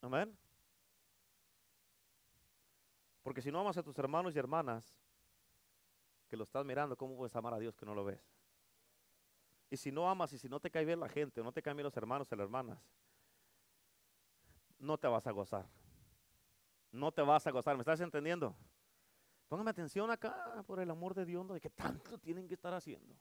[0.00, 0.38] Amén.
[3.24, 4.96] Porque si no amas a tus hermanos y hermanas,
[6.28, 8.24] que lo estás mirando, ¿cómo puedes amar a Dios que no lo ves?
[9.70, 11.62] Y si no amas y si no te cae bien la gente, o no te
[11.62, 12.78] caen bien los hermanos y las hermanas,
[14.78, 15.66] no te vas a gozar.
[16.92, 17.74] No te vas a gozar.
[17.76, 18.54] ¿Me estás entendiendo?
[19.48, 23.14] Póngame atención acá, por el amor de Dios, de que tanto tienen que estar haciendo.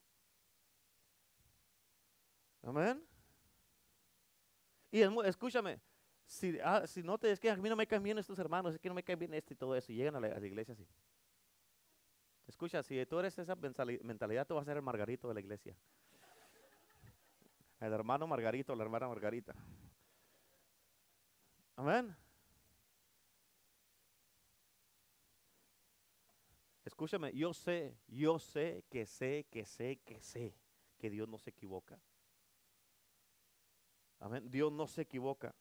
[2.63, 3.05] Amén.
[4.91, 5.79] Y escúchame,
[6.25, 8.79] si, ah, no te es que a mí no me caen bien estos hermanos, es
[8.79, 10.87] que no me caen bien este y todo eso, y llegan a la, iglesia así.
[12.47, 15.75] Escucha, si tú eres esa mentalidad, tú vas a ser el Margarito de la iglesia.
[17.79, 19.53] El hermano Margarito, la hermana Margarita.
[21.75, 22.15] Amén.
[26.95, 30.55] Escúchame, yo sé, yo sé que sé, que sé, que sé
[30.97, 31.99] que Dios no se equivoca.
[34.21, 34.49] Amén.
[34.49, 35.53] Dios no se equivoca.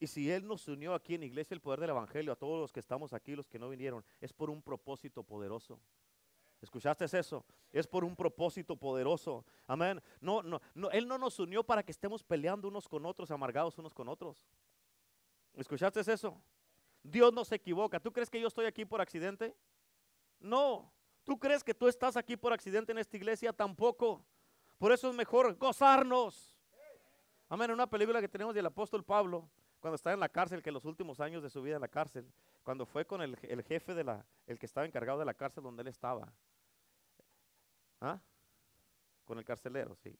[0.00, 2.72] Y si Él nos unió aquí en Iglesia el Poder del Evangelio, a todos los
[2.72, 5.78] que estamos aquí, los que no vinieron, es por un propósito poderoso.
[6.62, 7.44] ¿Escuchaste eso?
[7.70, 9.44] Es por un propósito poderoso.
[9.66, 10.00] Amén.
[10.22, 13.76] No, no, no, Él no nos unió para que estemos peleando unos con otros, amargados
[13.76, 14.48] unos con otros.
[15.52, 16.40] ¿Escuchaste eso?
[17.02, 18.00] Dios no se equivoca.
[18.00, 19.54] ¿Tú crees que yo estoy aquí por accidente?
[20.40, 20.92] No.
[21.24, 23.52] ¿Tú crees que tú estás aquí por accidente en esta iglesia?
[23.52, 24.24] Tampoco.
[24.78, 26.56] Por eso es mejor gozarnos.
[27.48, 27.70] Amén.
[27.70, 29.48] Una película que tenemos del apóstol Pablo,
[29.80, 32.30] cuando estaba en la cárcel, que los últimos años de su vida en la cárcel,
[32.62, 35.62] cuando fue con el, el jefe de la, el que estaba encargado de la cárcel
[35.62, 36.32] donde él estaba.
[38.00, 38.20] ¿Ah?
[39.24, 40.16] Con el carcelero, sí.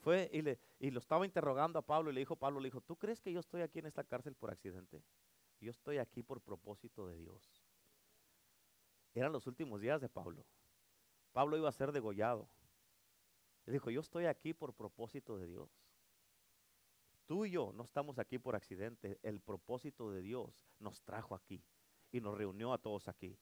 [0.00, 2.80] Fue y, le, y lo estaba interrogando a Pablo y le dijo, Pablo le dijo,
[2.80, 5.02] ¿tú crees que yo estoy aquí en esta cárcel por accidente?
[5.60, 7.59] Yo estoy aquí por propósito de Dios.
[9.14, 10.44] Eran los últimos días de Pablo.
[11.32, 12.48] Pablo iba a ser degollado.
[13.66, 15.70] Le dijo, yo estoy aquí por propósito de Dios.
[17.26, 19.18] Tú y yo no estamos aquí por accidente.
[19.22, 21.62] El propósito de Dios nos trajo aquí
[22.10, 23.38] y nos reunió a todos aquí.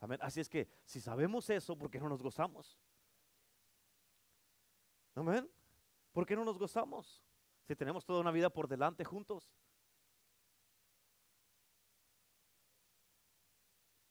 [0.00, 0.18] Amén.
[0.22, 2.78] Así es que si sabemos eso, ¿por qué no nos gozamos?
[5.14, 5.50] Amén.
[6.12, 7.22] ¿Por qué no nos gozamos?
[7.64, 9.50] Si tenemos toda una vida por delante juntos.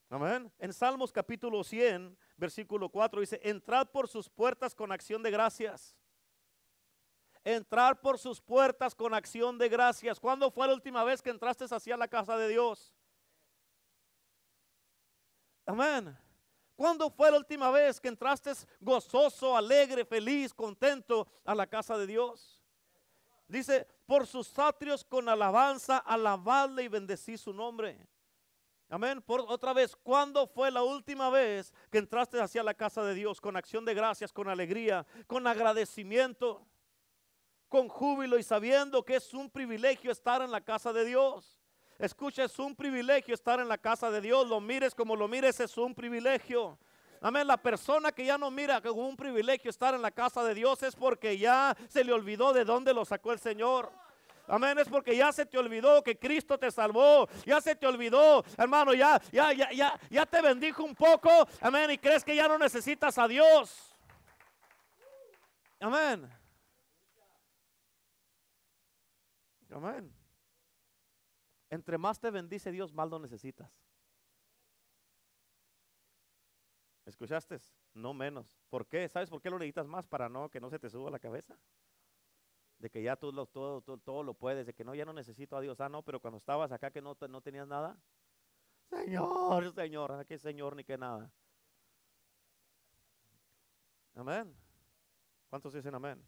[0.09, 0.51] Amén.
[0.59, 5.95] En Salmos capítulo 100, versículo 4 dice, entrad por sus puertas con acción de gracias.
[7.43, 10.19] Entrar por sus puertas con acción de gracias.
[10.19, 12.95] ¿Cuándo fue la última vez que entraste hacia la casa de Dios?
[15.65, 16.17] Amén.
[16.75, 22.07] ¿Cuándo fue la última vez que entraste gozoso, alegre, feliz, contento a la casa de
[22.07, 22.61] Dios?
[23.47, 28.07] Dice, por sus atrios con alabanza, alabadle y bendecí su nombre.
[28.89, 29.21] Amén.
[29.21, 33.41] Por otra vez, ¿cuándo fue la última vez que entraste hacia la casa de Dios
[33.41, 36.65] con acción de gracias, con alegría, con agradecimiento,
[37.67, 41.59] con júbilo y sabiendo que es un privilegio estar en la casa de Dios?
[41.97, 44.47] Escucha, es un privilegio estar en la casa de Dios.
[44.47, 46.77] Lo mires como lo mires, es un privilegio.
[47.21, 47.47] Amén.
[47.47, 50.83] La persona que ya no mira como un privilegio estar en la casa de Dios
[50.83, 53.91] es porque ya se le olvidó de dónde lo sacó el Señor.
[54.47, 57.27] Amén, es porque ya se te olvidó que Cristo te salvó.
[57.45, 61.29] Ya se te olvidó, hermano, ya, ya, ya, ya, ya te bendijo un poco.
[61.61, 63.95] Amén, y crees que ya no necesitas a Dios.
[65.79, 66.29] Amén.
[69.71, 70.13] Amén.
[71.69, 73.69] Entre más te bendice Dios, más lo necesitas.
[77.05, 77.57] ¿Escuchaste?
[77.93, 78.57] No menos.
[78.69, 79.07] ¿Por qué?
[79.09, 80.07] ¿Sabes por qué lo necesitas más?
[80.07, 81.57] Para no que no se te suba la cabeza
[82.79, 85.55] de que ya tú lo, todo, todo, lo puedes, de que no, ya no necesito
[85.55, 85.79] a Dios.
[85.79, 87.97] Ah, no, pero cuando estabas acá que no, no tenías nada.
[88.89, 91.31] Señor, Señor, ¿a ah, qué Señor ni qué nada?
[94.15, 94.55] Amén.
[95.49, 96.23] ¿Cuántos dicen amén?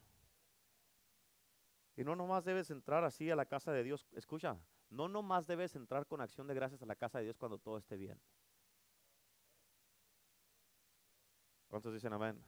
[1.96, 4.08] Y no nomás debes entrar así a la casa de Dios.
[4.14, 4.58] Escucha,
[4.90, 7.78] no nomás debes entrar con acción de gracias a la casa de Dios cuando todo
[7.78, 8.20] esté bien.
[11.68, 12.42] ¿Cuántos dicen amén?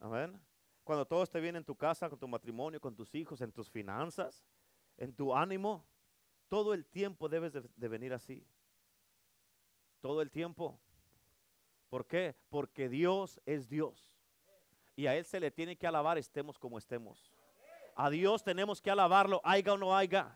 [0.00, 0.51] Amén.
[0.84, 3.70] Cuando todo esté bien en tu casa, con tu matrimonio, con tus hijos, en tus
[3.70, 4.44] finanzas,
[4.96, 5.84] en tu ánimo,
[6.48, 8.44] todo el tiempo debes de, venir así.
[10.00, 10.78] Todo el tiempo.
[11.88, 12.34] ¿Por qué?
[12.50, 14.12] Porque Dios es Dios.
[14.96, 17.32] Y a Él se le tiene que alabar estemos como estemos.
[17.94, 20.34] A Dios tenemos que alabarlo, haya o no haya.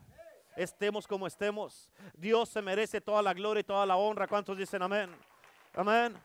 [0.57, 1.91] Estemos como estemos.
[2.15, 4.27] Dios se merece toda la gloria y toda la honra.
[4.27, 5.11] ¿Cuántos dicen amén?
[5.75, 6.17] Amén.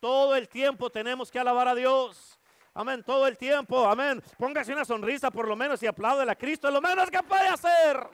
[0.00, 2.38] Todo el tiempo tenemos que alabar a Dios.
[2.74, 3.86] Amén, todo el tiempo.
[3.86, 4.20] Amén.
[4.36, 6.70] Póngase una sonrisa por lo menos y apláudale a Cristo.
[6.72, 8.04] Lo menos que puede hacer.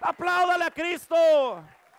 [0.00, 1.16] Apláudale a Cristo.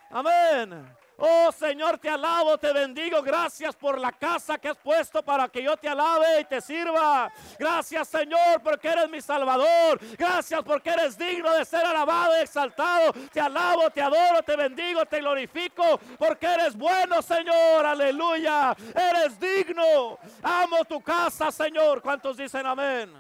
[0.10, 1.01] Amén.
[1.24, 3.22] Oh Señor, te alabo, te bendigo.
[3.22, 7.32] Gracias por la casa que has puesto para que yo te alabe y te sirva.
[7.60, 10.00] Gracias Señor porque eres mi Salvador.
[10.18, 13.14] Gracias porque eres digno de ser alabado y exaltado.
[13.32, 17.86] Te alabo, te adoro, te bendigo, te glorifico porque eres bueno Señor.
[17.86, 18.76] Aleluya.
[18.96, 20.18] Eres digno.
[20.42, 22.02] Amo tu casa Señor.
[22.02, 23.14] ¿Cuántos dicen amén?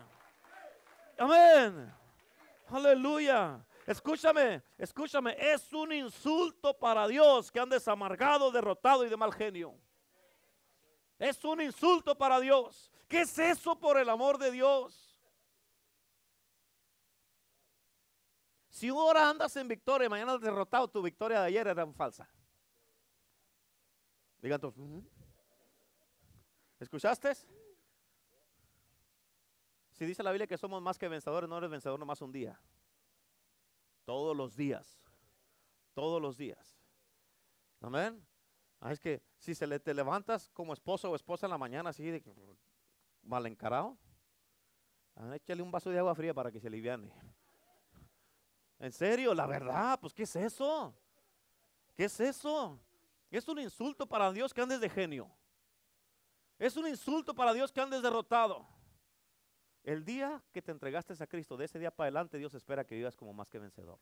[1.19, 1.93] Amén.
[2.73, 3.59] Aleluya.
[3.85, 9.75] Escúchame, escúchame, es un insulto para Dios que andes amargado, derrotado y de mal genio.
[11.17, 12.91] Es un insulto para Dios.
[13.07, 15.19] ¿Qué es eso por el amor de Dios?
[18.69, 22.27] Si ahora andas en victoria, mañana derrotado, tu victoria de ayer era falsa.
[24.41, 24.73] Digan todos.
[26.79, 27.35] ¿Escuchaste?
[29.91, 32.59] Si dice la Biblia que somos más que vencedores, no eres vencedor nomás un día.
[34.11, 34.99] Todos los días.
[35.93, 36.77] Todos los días.
[37.79, 38.21] Amén.
[38.81, 41.91] Ah, es que si se le te levantas como esposo o esposa en la mañana
[41.91, 42.21] así de
[43.23, 43.97] mal encarado,
[45.15, 47.09] ah, échale un vaso de agua fría para que se aliviane.
[48.79, 50.93] En serio, la verdad, pues ¿qué es eso?
[51.95, 52.77] ¿Qué es eso?
[53.29, 55.31] Es un insulto para Dios que andes de genio.
[56.59, 58.67] Es un insulto para Dios que andes derrotado.
[59.83, 62.95] El día que te entregaste a Cristo, de ese día para adelante, Dios espera que
[62.95, 63.99] vivas como más que vencedor.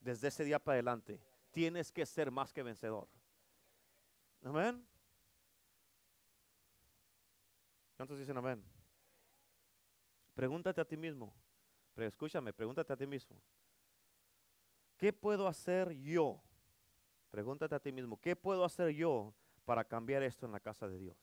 [0.00, 3.08] Desde ese día para adelante, tienes que ser más que vencedor.
[4.42, 4.86] Amén.
[7.96, 8.62] ¿Cuántos dicen amén?
[10.34, 11.34] Pregúntate a ti mismo,
[11.94, 13.40] Pero escúchame, pregúntate a ti mismo.
[14.98, 16.42] ¿Qué puedo hacer yo?
[17.30, 20.98] Pregúntate a ti mismo, ¿qué puedo hacer yo para cambiar esto en la casa de
[20.98, 21.16] Dios?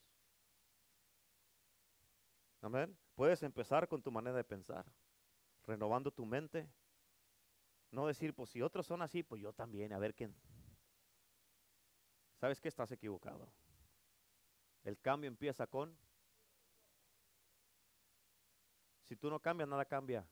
[2.61, 2.97] Amén.
[3.15, 4.85] Puedes empezar con tu manera de pensar,
[5.65, 6.67] renovando tu mente.
[7.91, 10.35] No decir, pues si otros son así, pues yo también, a ver quién.
[12.39, 13.47] ¿Sabes que estás equivocado?
[14.83, 15.95] El cambio empieza con...
[19.03, 20.27] Si tú no cambias, nada cambia.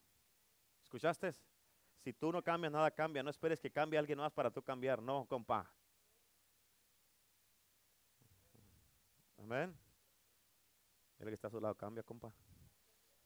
[0.82, 1.32] ¿Escuchaste?
[2.00, 3.22] Si tú no cambias, nada cambia.
[3.22, 5.02] No esperes que cambie alguien más para tú cambiar.
[5.02, 5.72] No, compa.
[9.38, 9.78] Amén.
[11.20, 12.34] El que está a su lado cambia, compa.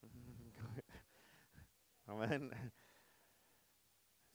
[2.06, 2.52] Amén.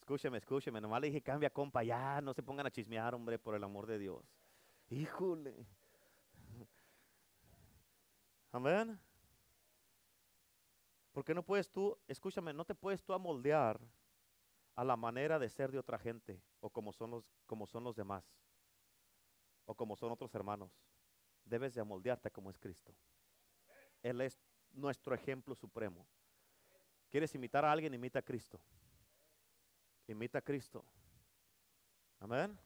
[0.01, 0.81] Escúcheme, escúcheme.
[0.81, 1.83] Nomás le dije cambia, compa.
[1.83, 4.25] Ya, no se pongan a chismear, hombre, por el amor de Dios.
[4.89, 5.67] Híjole.
[8.53, 8.99] Amén.
[11.13, 13.81] Porque no puedes tú, escúchame, no te puedes tú amoldear
[14.77, 17.97] a la manera de ser de otra gente o como son los, como son los
[17.97, 18.25] demás
[19.67, 20.73] o como son otros hermanos.
[21.45, 22.95] Debes de amoldearte como es Cristo.
[24.03, 24.39] Él es
[24.73, 26.07] nuestro ejemplo supremo.
[27.11, 27.93] ¿Quieres imitar a alguien?
[27.93, 28.61] Imita a Cristo.
[30.07, 30.85] Imita a Cristo.
[32.21, 32.59] Amén.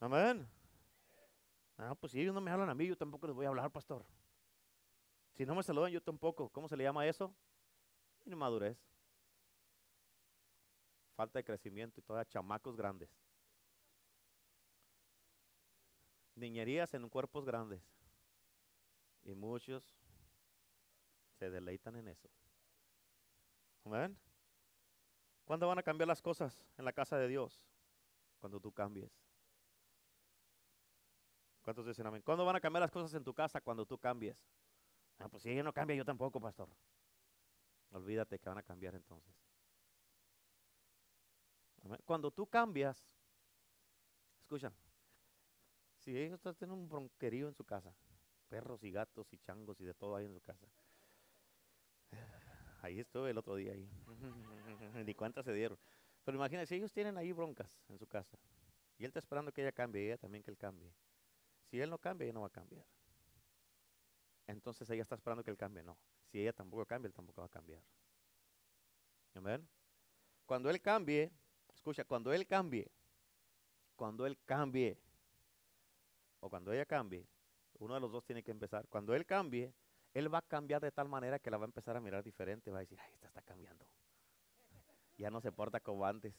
[0.00, 0.48] Amén.
[1.76, 3.70] Ah, pues si ellos no me hablan a mí, yo tampoco les voy a hablar,
[3.70, 4.04] pastor.
[5.34, 6.48] Si no me saludan, yo tampoco.
[6.48, 7.34] ¿Cómo se le llama eso?
[8.24, 8.78] Inmadurez.
[11.16, 13.10] Falta de crecimiento y todavía chamacos grandes.
[16.34, 17.82] Niñerías en cuerpos grandes.
[19.24, 19.94] Y muchos
[21.50, 22.28] deleitan en eso.
[23.84, 24.18] Amén.
[25.44, 27.62] ¿Cuándo van a cambiar las cosas en la casa de Dios?
[28.38, 29.12] Cuando tú cambies.
[31.62, 32.22] ¿Cuántos dicen amén?
[32.22, 33.60] ¿Cuándo van a cambiar las cosas en tu casa?
[33.60, 34.36] Cuando tú cambies.
[35.18, 36.68] Ah, pues si ella no cambia, yo tampoco, pastor.
[37.90, 39.34] Olvídate que van a cambiar entonces.
[42.04, 43.14] Cuando tú cambias,
[44.40, 44.72] escucha,
[45.98, 47.94] si ellos tienen un bronquerío en su casa,
[48.48, 50.66] perros y gatos y changos y de todo ahí en su casa.
[52.84, 53.88] Ahí estuve el otro día ahí.
[55.06, 55.78] Ni cuántas se dieron.
[56.22, 58.36] Pero imagínate, si ellos tienen ahí broncas en su casa
[58.98, 60.92] y él está esperando que ella cambie y ella también que él cambie.
[61.70, 62.84] Si él no cambia, ella no va a cambiar.
[64.46, 65.82] Entonces ella está esperando que él cambie.
[65.82, 65.96] No.
[66.30, 67.82] Si ella tampoco cambia, él tampoco va a cambiar.
[69.32, 69.66] Amén.
[70.44, 71.32] Cuando él cambie,
[71.72, 72.90] escucha, cuando él cambie,
[73.96, 74.98] cuando él cambie,
[76.40, 77.26] o cuando ella cambie,
[77.78, 78.86] uno de los dos tiene que empezar.
[78.88, 79.72] Cuando él cambie,
[80.14, 82.70] él va a cambiar de tal manera que la va a empezar a mirar diferente.
[82.70, 83.84] Va a decir, ay, esta está cambiando.
[85.18, 86.34] Ya no se porta como antes.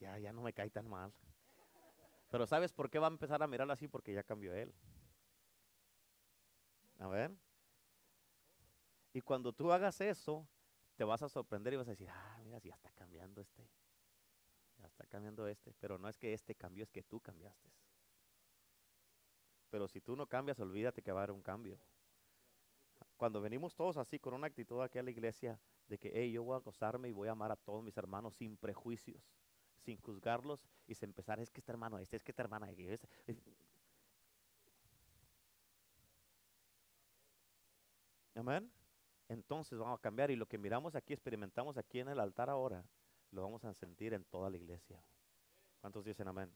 [0.00, 1.12] Ya, ya no me cae tan mal.
[2.30, 3.88] Pero ¿sabes por qué va a empezar a mirarla así?
[3.88, 4.74] Porque ya cambió él.
[6.98, 7.36] A ver.
[9.12, 10.48] Y cuando tú hagas eso,
[10.96, 13.68] te vas a sorprender y vas a decir, ah, mira, ya está cambiando este.
[14.78, 15.74] Ya está cambiando este.
[15.74, 17.70] Pero no es que este cambió, es que tú cambiaste.
[19.70, 21.78] Pero si tú no cambias, olvídate que va a haber un cambio.
[23.18, 26.44] Cuando venimos todos así con una actitud aquí a la iglesia de que, hey, yo
[26.44, 29.20] voy a gozarme y voy a amar a todos mis hermanos sin prejuicios,
[29.84, 33.08] sin juzgarlos y sin empezar, es que este hermano, este es que esta hermana, este,
[38.36, 38.70] Amén.
[39.28, 42.84] Entonces vamos a cambiar y lo que miramos aquí, experimentamos aquí en el altar ahora,
[43.32, 45.02] lo vamos a sentir en toda la iglesia.
[45.80, 46.54] ¿Cuántos dicen amén?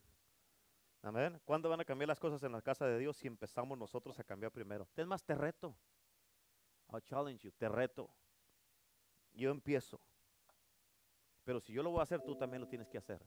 [1.03, 1.40] Amén.
[1.44, 4.22] ¿Cuándo van a cambiar las cosas en la casa de Dios si empezamos nosotros a
[4.22, 4.87] cambiar primero?
[4.94, 5.35] Es más, te.
[6.92, 8.11] I'll challenge you, te reto.
[9.33, 10.00] Yo empiezo.
[11.44, 13.24] Pero si yo lo voy a hacer, tú también lo tienes que hacer.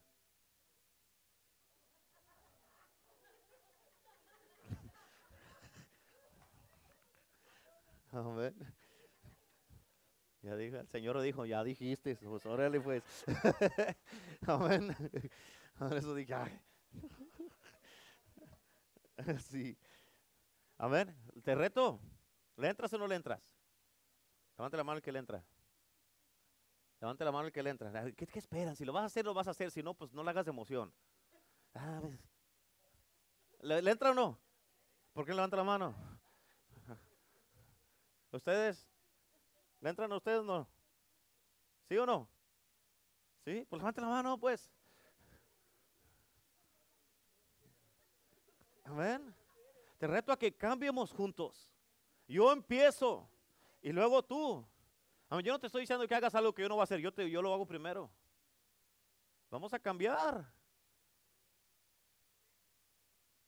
[8.11, 8.53] Amén.
[10.43, 13.03] Ya dijo, el Señor dijo, ya dijiste, pues órale pues.
[14.47, 14.95] Amén.
[15.91, 16.35] Eso dije,
[19.39, 19.77] sí.
[20.77, 21.15] Amén.
[21.43, 21.99] Te reto.
[22.57, 23.54] ¿Le entras o no le entras?
[24.57, 25.43] Levante la mano el que le entra.
[27.01, 27.91] Levante la mano el que le entra.
[28.13, 28.75] ¿Qué, ¿Qué, esperan?
[28.75, 29.69] Si lo vas a hacer, lo vas a hacer.
[29.69, 30.93] Si no, pues no le hagas de emoción.
[31.73, 32.01] Ah,
[33.59, 34.39] ¿Le, ¿Le, entra o no?
[35.13, 35.93] ¿Por qué levanta la mano?
[38.31, 38.87] ¿Ustedes?
[39.81, 40.67] ¿Le entran a ustedes o no?
[41.87, 42.27] ¿Sí o no?
[43.43, 43.65] ¿Sí?
[43.69, 44.71] Pues levante la mano, pues.
[48.85, 49.35] Amén.
[49.97, 51.71] Te reto a que cambiemos juntos.
[52.27, 53.29] Yo empiezo
[53.85, 54.65] y luego tú.
[55.29, 56.99] Yo no te estoy diciendo que hagas algo que yo no voy a hacer.
[56.99, 58.09] Yo, te, yo lo hago primero.
[59.51, 60.51] Vamos a cambiar.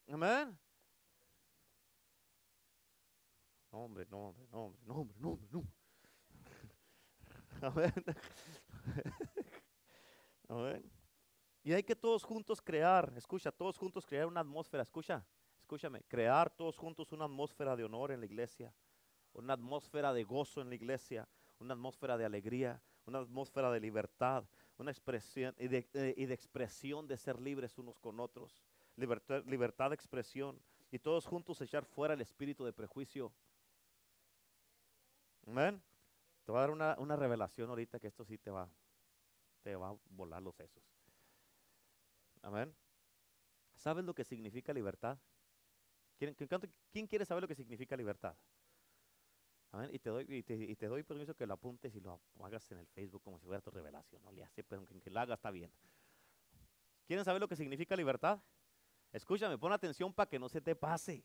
[0.07, 0.55] Amén.
[3.71, 5.63] No, hombre, no, hombre, no, hombre, no, hombre, no, hombre, no.
[7.67, 7.93] Amén.
[10.49, 10.91] Amén.
[11.63, 15.25] Y hay que todos juntos crear, escucha, todos juntos crear una atmósfera, escucha,
[15.57, 18.71] escúchame, crear todos juntos una atmósfera de honor en la iglesia,
[19.37, 21.27] una atmósfera de gozo en la iglesia,
[21.59, 24.43] una atmósfera de alegría, una atmósfera de libertad,
[24.77, 28.63] una expresión y de, eh, y de expresión de ser libres unos con otros,
[28.95, 30.59] libertad, libertad de expresión
[30.91, 33.31] y todos juntos echar fuera el espíritu de prejuicio.
[35.45, 35.81] Amén.
[36.43, 38.69] Te voy a dar una, una revelación ahorita que esto sí te va,
[39.61, 40.83] te va a volar los sesos.
[42.41, 42.75] Amén.
[43.75, 45.19] ¿Sabes lo que significa libertad?
[46.17, 46.35] ¿Quién,
[46.91, 48.35] quién quiere saber lo que significa libertad?
[49.71, 49.89] Amén.
[49.93, 50.43] Y te, doy, y,
[50.75, 53.61] te, doy permiso que lo apuntes y lo hagas en el Facebook como si fuera
[53.61, 54.23] tu revelación.
[54.23, 55.71] No le hace, pero aunque que lo haga está bien.
[57.05, 58.39] ¿Quieren saber lo que significa libertad?
[59.11, 61.23] Escúchame, pon atención para que no se te pase.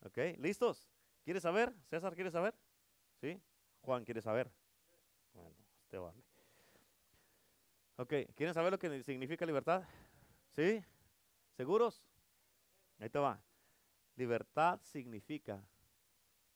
[0.00, 0.18] ¿Ok?
[0.38, 0.90] ¿Listos?
[1.24, 1.74] ¿Quieres saber?
[1.88, 2.54] César, ¿quiere saber?
[3.20, 3.40] ¿Sí?
[3.80, 4.50] Juan, ¿quiere saber?
[5.32, 6.22] Bueno, este vale.
[7.96, 9.84] Ok, ¿quieren saber lo que significa libertad?
[10.50, 10.84] ¿Sí?
[11.56, 12.04] ¿Seguros?
[12.98, 13.42] Ahí te va.
[14.16, 15.64] Libertad significa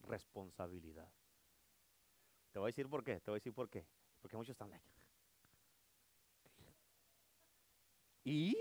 [0.06, 1.10] responsabilidad.
[2.52, 3.86] Te voy a decir por qué, te voy a decir por qué.
[4.20, 4.84] Porque muchos están like.
[8.24, 8.56] Y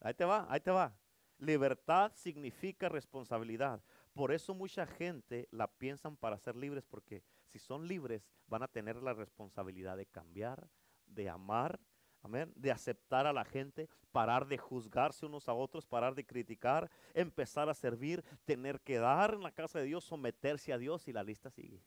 [0.00, 0.94] ahí te va, ahí te va.
[1.38, 3.82] Libertad significa responsabilidad.
[4.12, 8.68] Por eso mucha gente la piensan para ser libres, porque si son libres van a
[8.68, 10.68] tener la responsabilidad de cambiar,
[11.06, 11.80] de amar,
[12.26, 12.52] Amén.
[12.56, 17.68] De aceptar a la gente, parar de juzgarse unos a otros, parar de criticar, empezar
[17.68, 21.22] a servir, tener que dar en la casa de Dios, someterse a Dios y la
[21.22, 21.80] lista sigue.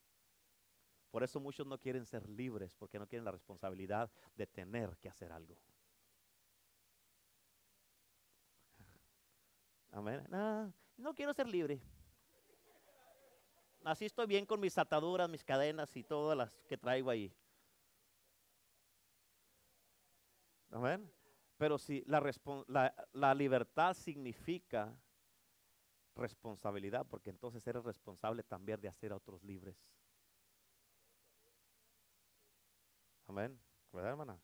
[1.12, 5.10] Por eso muchos no quieren ser libres, porque no quieren la responsabilidad de tener que
[5.10, 5.58] hacer algo.
[9.92, 10.24] Amén.
[10.30, 11.82] No, no quiero ser libre.
[13.84, 17.30] Así estoy bien con mis ataduras, mis cadenas y todas las que traigo ahí.
[20.80, 21.12] Amén.
[21.58, 24.98] Pero si la, la, libertad significa
[26.16, 29.76] responsabilidad, porque entonces eres responsable también de hacer a otros libres.
[33.28, 33.60] Amén.
[33.92, 34.40] ¿Verdad, hermana?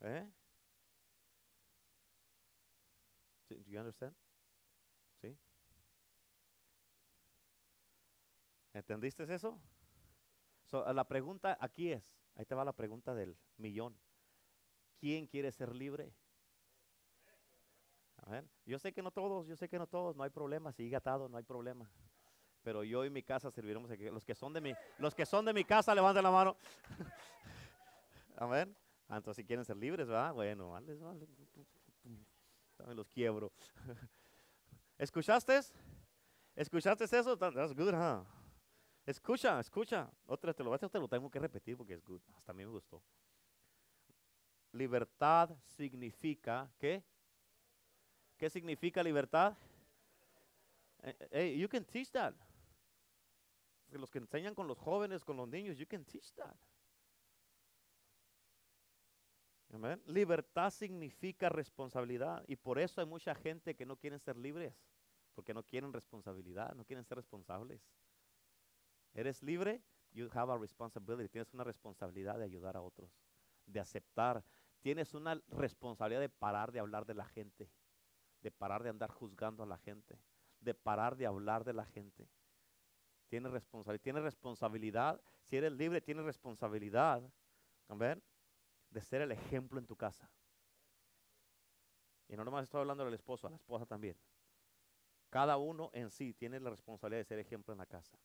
[0.00, 0.26] ¿Eh?
[3.50, 4.16] Do understand?
[5.20, 5.38] ¿Sí?
[8.72, 9.60] ¿Entendiste eso?
[10.72, 13.94] la pregunta aquí es, ahí te va la pregunta del millón.
[15.02, 16.14] ¿Quién quiere ser libre?
[18.64, 21.28] Yo sé que no todos, yo sé que no todos, no hay problema, sigue atado,
[21.28, 21.90] no hay problema.
[22.62, 25.44] Pero yo y mi casa serviremos a los que son de mi, los que son
[25.44, 26.56] de mi casa, levanten la mano.
[28.36, 28.76] Amén.
[29.08, 30.32] Ah, entonces si quieren ser libres, ¿verdad?
[30.34, 31.26] Bueno, vale, vale.
[32.76, 33.50] También los quiebro.
[34.98, 35.62] ¿Escuchaste?
[36.54, 37.36] ¿Escuchaste eso?
[37.36, 38.24] That's good, huh?
[39.04, 40.08] Escucha, escucha.
[40.26, 42.22] Otra te lo, te lo tengo que repetir porque es good.
[42.36, 43.02] Hasta a mí me gustó
[44.72, 47.04] libertad significa, ¿qué?
[48.36, 49.56] ¿Qué significa libertad?
[51.02, 52.34] Eh, eh, hey, you can teach that.
[53.90, 56.56] Los que enseñan con los jóvenes, con los niños, you can teach that.
[59.72, 60.02] Amen.
[60.06, 64.74] Libertad significa responsabilidad y por eso hay mucha gente que no quieren ser libres,
[65.34, 67.80] porque no quieren responsabilidad, no quieren ser responsables.
[69.14, 73.10] Eres libre, you have a responsibility, tienes una responsabilidad de ayudar a otros,
[73.66, 74.44] de aceptar
[74.82, 77.70] tienes una responsabilidad de parar de hablar de la gente,
[78.42, 80.18] de parar de andar juzgando a la gente,
[80.60, 82.28] de parar de hablar de la gente.
[83.28, 87.22] Tienes responsabilidad, tienes responsabilidad, si eres libre, tienes responsabilidad,
[88.90, 90.30] De ser el ejemplo en tu casa.
[92.28, 94.16] Y no nomás estoy hablando del esposo, a la esposa también.
[95.30, 98.18] Cada uno en sí tiene la responsabilidad de ser ejemplo en la casa.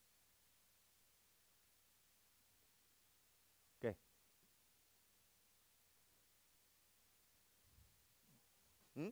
[8.98, 9.10] ¿Mm?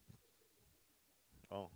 [1.49, 1.69] Oh.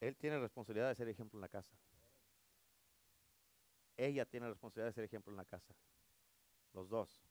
[0.00, 1.76] Él tiene responsabilidad de ser ejemplo en la casa.
[3.96, 5.72] Ella tiene responsabilidad de ser ejemplo en la casa.
[6.72, 7.22] Los dos.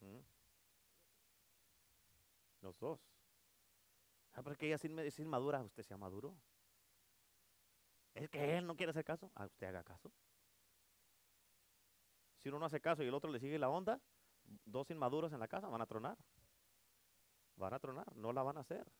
[0.00, 0.20] ¿Mm?
[2.62, 3.00] Los dos.
[4.32, 5.62] Ah, porque ella es inmadura.
[5.62, 6.34] ¿Usted sea maduro?
[8.14, 9.30] ¿Es que él no quiere hacer caso?
[9.34, 10.10] Ah, usted haga caso.
[12.42, 14.00] Si uno no hace caso y el otro le sigue la onda,
[14.64, 16.18] dos inmaduros en la casa van a tronar.
[17.56, 18.90] Van a tronar, no la van a hacer.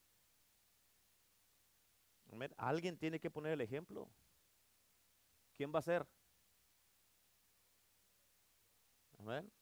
[2.56, 4.08] Alguien tiene que poner el ejemplo.
[5.54, 6.06] ¿Quién va a ser?
[9.18, 9.52] Amén.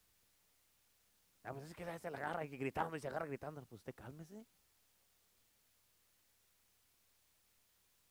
[1.43, 3.63] A veces es que se la agarra y gritando y se agarra gritando.
[3.63, 4.47] Pues usted cálmese.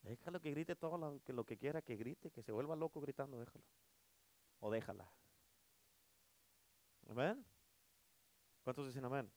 [0.01, 3.63] Déjalo que grite todo lo que quiera que grite, que se vuelva loco gritando, déjalo.
[4.59, 5.07] O déjala.
[7.09, 7.43] Amén.
[8.63, 9.31] ¿Cuántos dicen amén?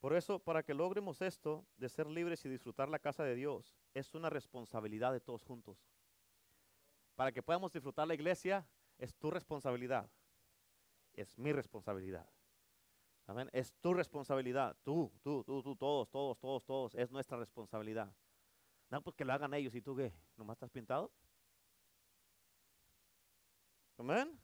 [0.00, 3.74] Por eso, para que logremos esto de ser libres y disfrutar la casa de Dios,
[3.92, 5.78] es una responsabilidad de todos juntos.
[7.16, 8.66] Para que podamos disfrutar la iglesia,
[8.98, 10.08] es tu responsabilidad.
[11.12, 12.28] Es mi responsabilidad.
[13.26, 13.48] Amén.
[13.52, 14.76] Es tu responsabilidad.
[14.84, 16.94] Tú, tú, tú, tú, todos, todos, todos, todos.
[16.94, 18.14] Es nuestra responsabilidad.
[18.90, 19.74] No, pues que lo hagan ellos.
[19.74, 20.12] ¿Y tú qué?
[20.36, 21.10] ¿Nomás estás pintado?
[23.96, 24.43] Amén.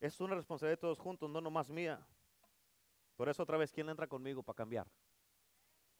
[0.00, 2.04] Es una responsabilidad de todos juntos, no nomás mía.
[3.16, 4.86] Por eso otra vez, ¿quién entra conmigo para cambiar?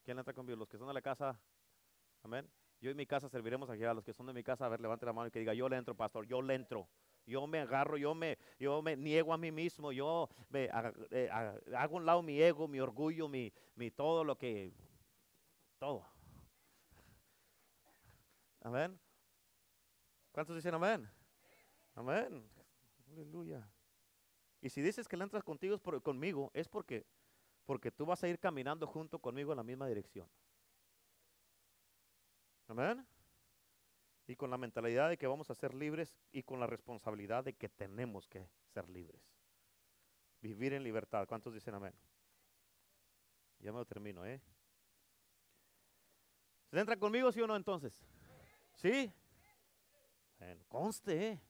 [0.03, 0.57] ¿Quién entra conmigo?
[0.57, 1.39] Los que son de la casa.
[2.23, 2.49] Amén.
[2.79, 4.65] Yo en mi casa serviremos a los que son de mi casa.
[4.65, 6.89] A ver, levante la mano y que diga, yo le entro, pastor, yo le entro.
[7.27, 10.67] Yo me agarro, yo me, yo me niego a mí mismo, yo me,
[11.11, 14.73] eh, hago un lado mi ego, mi orgullo, mi, mi todo lo que,
[15.77, 16.03] todo.
[18.61, 18.99] Amén.
[20.31, 21.07] ¿Cuántos dicen amén?
[21.93, 22.43] Amén.
[23.11, 23.69] Aleluya.
[24.61, 27.05] Y si dices que le entras contigo conmigo, es porque,
[27.65, 30.29] porque tú vas a ir caminando junto conmigo en la misma dirección.
[32.67, 33.05] Amén.
[34.27, 37.53] Y con la mentalidad de que vamos a ser libres y con la responsabilidad de
[37.53, 39.21] que tenemos que ser libres.
[40.41, 41.27] Vivir en libertad.
[41.27, 41.93] ¿Cuántos dicen amén?
[43.59, 44.41] Ya me lo termino, ¿eh?
[46.69, 48.01] ¿Se entra conmigo, sí o no entonces?
[48.75, 49.11] ¿Sí?
[50.67, 51.41] Conste, ¿eh?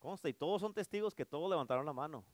[0.00, 2.24] Consta, y todos son testigos que todos levantaron la mano.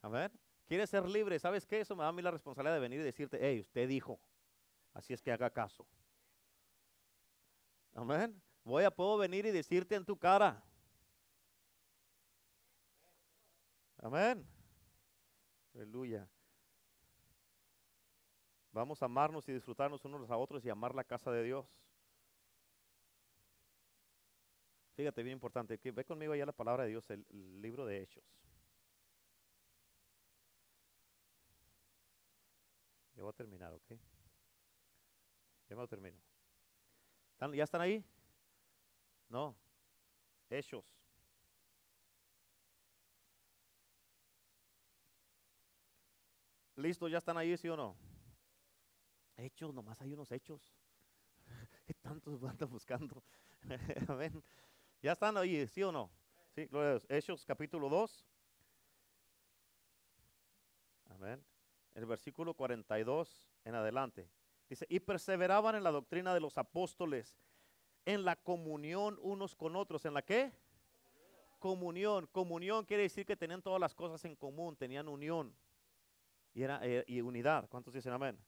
[0.00, 0.32] A ver,
[0.66, 1.38] ¿quieres ser libre?
[1.38, 1.80] ¿Sabes qué?
[1.80, 4.18] Eso me da a mí la responsabilidad de venir y decirte, hey, usted dijo,
[4.94, 5.86] así es que haga caso.
[7.94, 8.40] Amén.
[8.64, 10.62] Voy a puedo venir y decirte en tu cara.
[13.98, 14.46] Amén.
[15.74, 16.28] Aleluya.
[18.72, 21.66] Vamos a amarnos y disfrutarnos unos a otros y amar la casa de Dios.
[24.94, 27.24] Fíjate, bien importante, ve conmigo allá la palabra de Dios, el,
[27.62, 28.24] libro de Hechos.
[33.14, 33.90] Ya voy a terminar, ¿ok?
[35.68, 36.18] Ya me lo termino.
[37.54, 38.04] ¿Ya están ahí?
[39.28, 39.56] No.
[40.50, 40.84] Hechos.
[46.76, 47.08] ¿Listo?
[47.08, 47.96] ¿Ya están ahí, sí o no?
[49.36, 50.74] Hechos, nomás hay unos hechos.
[51.86, 53.22] ¿Qué tantos andan buscando?
[54.08, 54.42] Amén.
[55.02, 56.10] ¿Ya están ahí, sí o no?
[56.54, 56.68] Sí,
[57.08, 58.26] Hechos capítulo 2.
[61.08, 61.42] Amén.
[61.94, 64.28] El versículo 42 en adelante.
[64.68, 67.34] Dice, y perseveraban en la doctrina de los apóstoles,
[68.04, 70.04] en la comunión unos con otros.
[70.04, 70.52] ¿En la qué?
[71.58, 72.26] Comunión.
[72.26, 75.54] Comunión quiere decir que tenían todas las cosas en común, tenían unión
[76.52, 77.68] y, era, eh, y unidad.
[77.70, 78.38] ¿Cuántos dicen amén?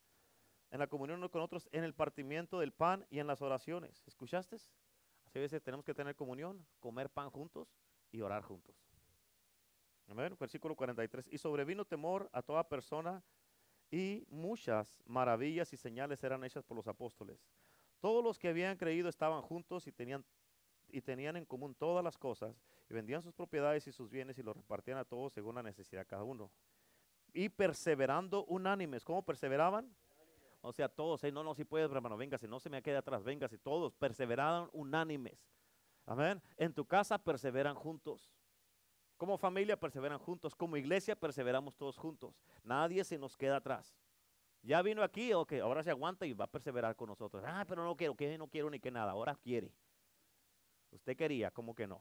[0.70, 4.02] En la comunión unos con otros, en el partimiento del pan y en las oraciones.
[4.06, 4.58] ¿Escuchaste?
[5.38, 7.68] A veces tenemos que tener comunión, comer pan juntos
[8.10, 8.74] y orar juntos.
[10.38, 11.28] Versículo 43.
[11.32, 13.22] Y sobrevino temor a toda persona
[13.90, 17.38] y muchas maravillas y señales eran hechas por los apóstoles.
[18.00, 20.24] Todos los que habían creído estaban juntos y tenían,
[20.88, 22.54] y tenían en común todas las cosas
[22.90, 26.02] y vendían sus propiedades y sus bienes y los repartían a todos según la necesidad
[26.02, 26.50] de cada uno.
[27.32, 29.04] Y perseverando unánimes.
[29.04, 29.94] ¿Cómo perseveraban?
[30.62, 33.58] O sea, todos, no, no, si puedes, hermano, si no se me quede atrás, si
[33.58, 35.38] todos perseveraron unánimes.
[36.06, 36.40] Amén.
[36.56, 38.32] En tu casa perseveran juntos.
[39.16, 40.54] Como familia perseveran juntos.
[40.54, 42.40] Como iglesia perseveramos todos juntos.
[42.62, 43.96] Nadie se nos queda atrás.
[44.62, 47.42] Ya vino aquí, ok, ahora se aguanta y va a perseverar con nosotros.
[47.44, 49.72] Ah, pero no quiero, que no quiero ni que nada, ahora quiere.
[50.92, 52.00] Usted quería, como que no.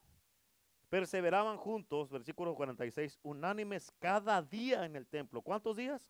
[0.89, 5.41] Perseveraban juntos, versículo 46, unánimes cada día en el templo.
[5.41, 6.07] ¿Cuántos días?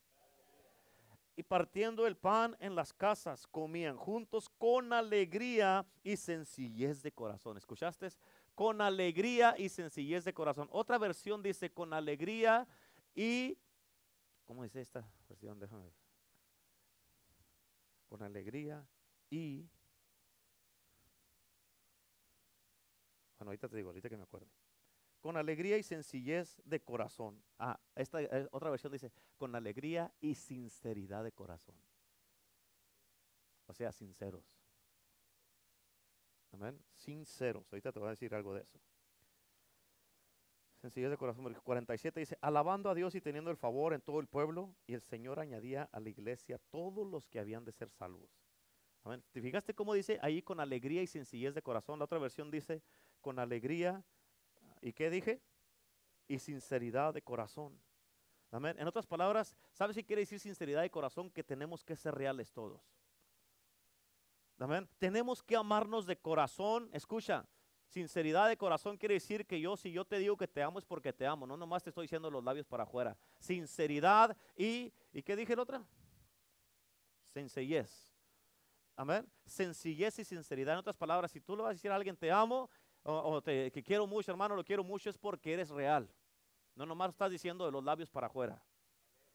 [1.35, 7.57] Y partiendo el pan en las casas comían juntos con alegría y sencillez de corazón.
[7.57, 8.09] ¿Escuchaste?
[8.53, 10.67] Con alegría y sencillez de corazón.
[10.71, 12.67] Otra versión dice con alegría
[13.15, 13.57] y...
[14.45, 15.59] ¿Cómo dice esta versión?
[15.59, 15.93] Déjame ver.
[18.09, 18.85] Con alegría
[19.29, 19.69] y...
[23.39, 24.60] Bueno, ahorita te digo, ahorita que me acuerde
[25.21, 27.41] con alegría y sencillez de corazón.
[27.59, 31.75] Ah, esta eh, otra versión dice, con alegría y sinceridad de corazón.
[33.67, 34.43] O sea, sinceros.
[36.51, 36.83] Amén.
[36.95, 37.71] Sinceros.
[37.71, 38.79] Ahorita te voy a decir algo de eso.
[40.81, 41.53] Sencillez de corazón.
[41.63, 45.01] 47 dice, alabando a Dios y teniendo el favor en todo el pueblo, y el
[45.01, 48.31] Señor añadía a la iglesia todos los que habían de ser salvos.
[49.03, 49.23] Amén.
[49.31, 51.99] ¿Te fijaste cómo dice ahí con alegría y sencillez de corazón?
[51.99, 52.81] La otra versión dice,
[53.21, 54.20] con alegría ¿Y
[54.93, 55.41] qué dije?
[56.27, 57.79] Y sinceridad de corazón.
[58.51, 58.75] Amén.
[58.79, 61.29] En otras palabras, ¿sabes si quiere decir sinceridad de corazón?
[61.29, 62.81] Que tenemos que ser reales todos.
[64.59, 64.87] Amén.
[64.97, 66.89] Tenemos que amarnos de corazón.
[66.91, 67.47] Escucha,
[67.87, 70.85] sinceridad de corazón quiere decir que yo, si yo te digo que te amo, es
[70.85, 71.47] porque te amo.
[71.47, 73.17] No nomás te estoy diciendo los labios para afuera.
[73.39, 75.83] Sinceridad y, ¿y qué dije el otra?
[77.33, 78.11] Sencillez.
[78.95, 79.27] Amén.
[79.45, 80.73] Sencillez y sinceridad.
[80.73, 82.69] En otras palabras, si tú le vas a decir a alguien te amo
[83.03, 86.09] que quiero mucho, hermano, lo quiero mucho, es porque eres real.
[86.75, 88.63] No nomás estás diciendo de los labios para afuera.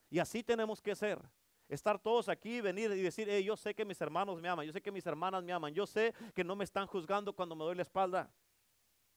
[0.09, 1.21] Y así tenemos que ser.
[1.69, 4.81] Estar todos aquí, venir y decir, yo sé que mis hermanos me aman, yo sé
[4.81, 7.75] que mis hermanas me aman, yo sé que no me están juzgando cuando me doy
[7.75, 8.31] la espalda.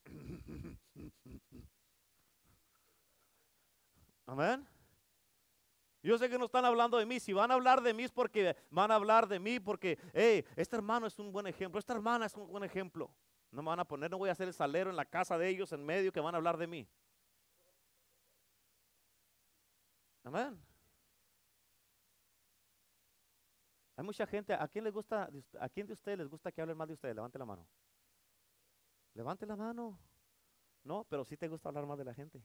[4.26, 4.68] Amén.
[6.02, 7.20] Yo sé que no están hablando de mí.
[7.20, 10.45] Si van a hablar de mí es porque van a hablar de mí porque, hey,
[10.56, 13.12] este hermano es un buen ejemplo, esta hermana es un buen ejemplo.
[13.52, 15.50] No me van a poner, no voy a hacer el salero en la casa de
[15.50, 16.88] ellos en medio que van a hablar de mí.
[20.24, 20.60] Amén.
[23.95, 25.30] Hay mucha gente, ¿a quién les gusta,
[25.60, 27.16] a quién de ustedes les gusta que hablen más de ustedes?
[27.16, 27.68] Levante la mano.
[29.14, 30.00] Levante la mano.
[30.84, 32.41] No, pero sí te gusta hablar más de la gente.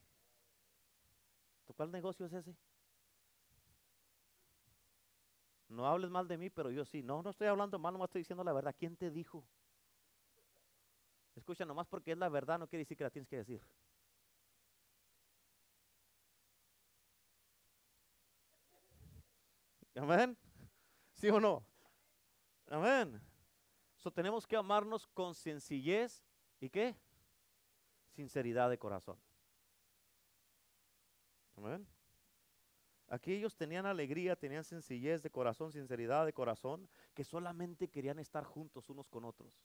[1.76, 2.56] ¿Cuál negocio es ese?
[5.68, 7.02] No hables mal de mí, pero yo sí.
[7.02, 8.74] No, no estoy hablando mal, no estoy diciendo la verdad.
[8.76, 9.44] ¿Quién te dijo?
[11.36, 13.60] Escucha, nomás porque es la verdad no quiere decir que la tienes que decir.
[19.96, 20.36] Amén.
[21.12, 21.64] ¿Sí o no?
[22.68, 23.20] Amén.
[23.96, 26.24] So, tenemos que amarnos con sencillez
[26.60, 26.96] y qué?
[28.10, 29.18] Sinceridad de corazón.
[31.56, 31.86] Amén.
[33.08, 38.44] Aquí ellos tenían alegría, tenían sencillez de corazón, sinceridad de corazón, que solamente querían estar
[38.44, 39.62] juntos unos con otros.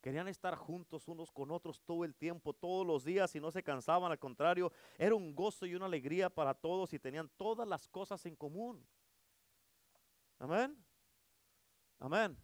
[0.00, 3.62] Querían estar juntos unos con otros todo el tiempo, todos los días y no se
[3.62, 7.86] cansaban, al contrario, era un gozo y una alegría para todos y tenían todas las
[7.86, 8.86] cosas en común.
[10.38, 10.82] Amén.
[11.98, 12.36] Amén.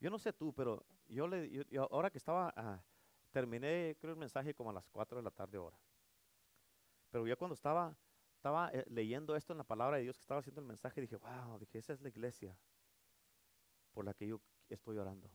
[0.00, 2.82] Yo no sé tú, pero yo le, ahora que estaba, ah,
[3.32, 5.76] terminé creo el mensaje como a las 4 de la tarde ahora.
[7.10, 7.94] Pero yo cuando estaba,
[8.34, 11.16] estaba eh, leyendo esto en la palabra de Dios, que estaba haciendo el mensaje, dije,
[11.16, 12.56] wow, dije, esa es la iglesia
[13.92, 15.30] por la que yo estoy orando.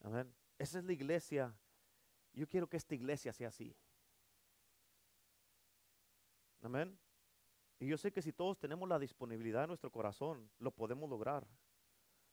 [0.00, 0.34] Amén.
[0.58, 1.54] Esa es la iglesia.
[2.32, 3.74] Yo quiero que esta iglesia sea así.
[6.62, 6.98] Amén.
[7.80, 11.46] Y yo sé que si todos tenemos la disponibilidad en nuestro corazón, lo podemos lograr.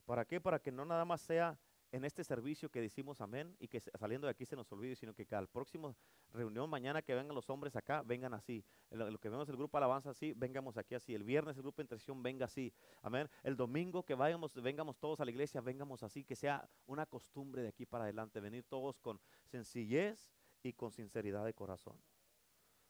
[0.05, 0.41] ¿Para qué?
[0.41, 1.59] Para que no nada más sea
[1.95, 5.13] en este servicio que decimos amén y que saliendo de aquí se nos olvide, sino
[5.13, 5.95] que al próximo
[6.33, 8.65] reunión mañana que vengan los hombres acá, vengan así.
[8.89, 11.15] Lo, que vemos el grupo alabanza así, vengamos aquí así.
[11.15, 12.73] El viernes el grupo intercesión venga así.
[13.01, 13.29] Amén.
[13.43, 17.61] El domingo que vayamos, vengamos todos a la iglesia, vengamos así, que sea una costumbre
[17.61, 20.33] de aquí para adelante, venir todos con sencillez
[20.63, 21.97] y con sinceridad de corazón.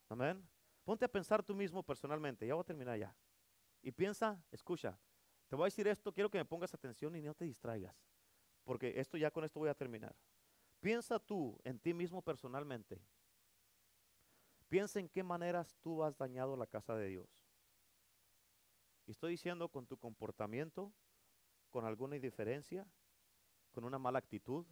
[0.10, 0.44] Amén.
[0.84, 3.16] Ponte a pensar tú mismo personalmente, ya voy a terminar ya.
[3.84, 5.00] Y piensa, escucha,
[5.48, 7.96] te voy a decir esto, quiero que me pongas atención y no te distraigas,
[8.66, 10.16] porque esto ya con esto voy a terminar.
[10.82, 13.02] Piensa tú en ti mismo personalmente.
[14.68, 17.30] Piensa en qué maneras tú has dañado la casa de Dios.
[19.06, 20.92] Y estoy diciendo con tu comportamiento,
[21.70, 22.88] con alguna indiferencia,
[23.72, 24.66] con una mala actitud.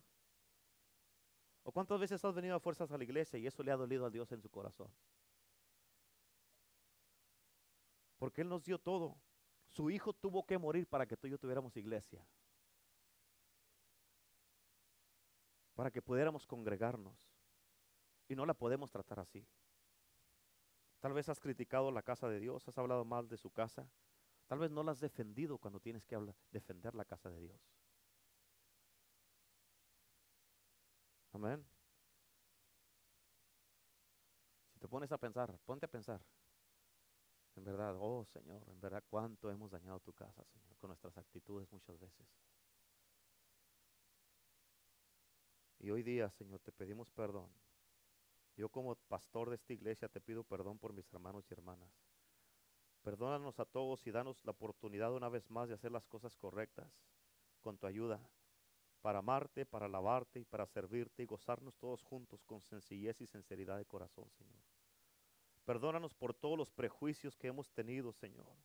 [1.63, 4.05] ¿O cuántas veces has venido a fuerzas a la iglesia y eso le ha dolido
[4.05, 4.91] a Dios en su corazón?
[8.17, 9.17] Porque Él nos dio todo.
[9.69, 12.25] Su Hijo tuvo que morir para que tú y yo tuviéramos iglesia.
[15.75, 17.29] Para que pudiéramos congregarnos.
[18.27, 19.45] Y no la podemos tratar así.
[20.99, 23.89] Tal vez has criticado la casa de Dios, has hablado mal de su casa.
[24.47, 27.59] Tal vez no la has defendido cuando tienes que hablar, defender la casa de Dios.
[31.33, 31.65] Amén.
[34.71, 36.21] Si te pones a pensar, ponte a pensar.
[37.55, 41.71] En verdad, oh Señor, en verdad cuánto hemos dañado tu casa, Señor, con nuestras actitudes
[41.71, 42.27] muchas veces.
[45.83, 47.49] Y hoy día, Señor, te pedimos perdón.
[48.55, 51.91] Yo como pastor de esta iglesia te pido perdón por mis hermanos y hermanas.
[53.01, 56.89] Perdónanos a todos y danos la oportunidad una vez más de hacer las cosas correctas
[57.59, 58.25] con tu ayuda,
[59.01, 63.77] para amarte, para alabarte y para servirte y gozarnos todos juntos con sencillez y sinceridad
[63.77, 64.63] de corazón, Señor.
[65.65, 68.55] Perdónanos por todos los prejuicios que hemos tenido, Señor,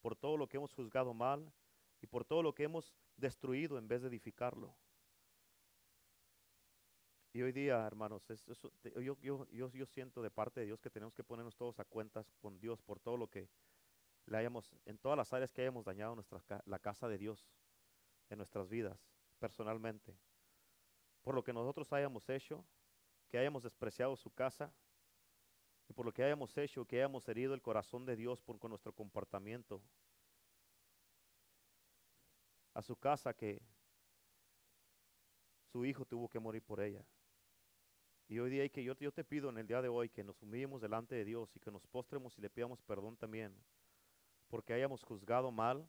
[0.00, 1.52] por todo lo que hemos juzgado mal
[2.02, 4.74] y por todo lo que hemos destruido en vez de edificarlo.
[7.32, 11.78] Y hoy día, hermanos, yo, siento de parte de Dios que tenemos que ponernos todos
[11.78, 13.48] a cuentas con Dios por todo lo que
[14.26, 17.48] le hayamos, en todas las áreas que hayamos dañado nuestra, la casa de Dios
[18.30, 18.98] en nuestras vidas,
[19.38, 20.16] personalmente.
[21.22, 22.64] Por lo que nosotros hayamos hecho,
[23.28, 24.72] que hayamos despreciado su casa,
[25.94, 28.92] por lo que hayamos hecho, que hayamos herido el corazón de Dios por con nuestro
[28.92, 29.80] comportamiento.
[32.74, 33.62] A su casa que
[35.72, 37.04] su hijo tuvo que morir por ella.
[38.30, 40.80] Y hoy día que yo, te pido en el día de hoy que nos humillemos
[40.80, 43.52] delante de Dios y que nos postremos y le pidamos perdón también
[44.48, 45.84] porque hayamos juzgado mal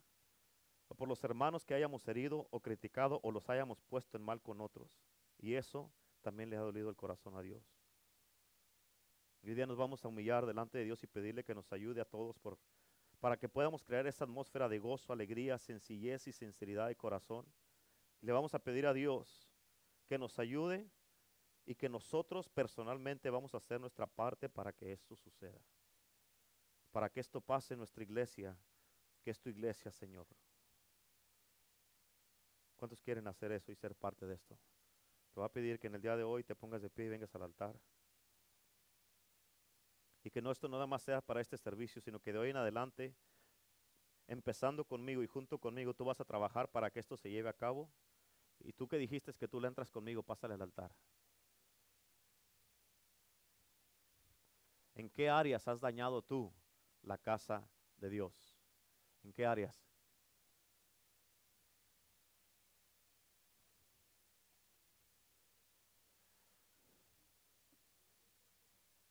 [0.87, 4.41] o por los hermanos que hayamos herido o criticado o los hayamos puesto en mal
[4.41, 4.89] con otros.
[5.37, 7.63] Y eso también le ha dolido el corazón a Dios.
[9.43, 12.05] Hoy día nos vamos a humillar delante de Dios y pedirle que nos ayude a
[12.05, 12.57] todos por,
[13.19, 17.45] para que podamos crear esa atmósfera de gozo, alegría, sencillez y sinceridad de corazón.
[18.19, 19.47] Le vamos a pedir a Dios
[20.07, 20.89] que nos ayude
[21.72, 25.61] y que nosotros personalmente vamos a hacer nuestra parte para que esto suceda.
[26.91, 28.57] Para que esto pase en nuestra iglesia,
[29.24, 30.28] que es tu iglesia, Señor.
[32.76, 34.55] ¿Cuántos quieren hacer eso y ser parte de esto?
[35.34, 37.09] Te voy a pedir que en el día de hoy te pongas de pie y
[37.09, 37.80] vengas al altar.
[40.24, 42.57] Y que no esto nada más sea para este servicio, sino que de hoy en
[42.57, 43.15] adelante,
[44.28, 47.53] empezando conmigo y junto conmigo, tú vas a trabajar para que esto se lleve a
[47.53, 47.89] cabo.
[48.59, 50.93] Y tú que dijiste que tú le entras conmigo, pásale al altar.
[54.95, 56.53] ¿En qué áreas has dañado tú
[57.03, 58.57] la casa de Dios?
[59.23, 59.90] ¿En qué áreas?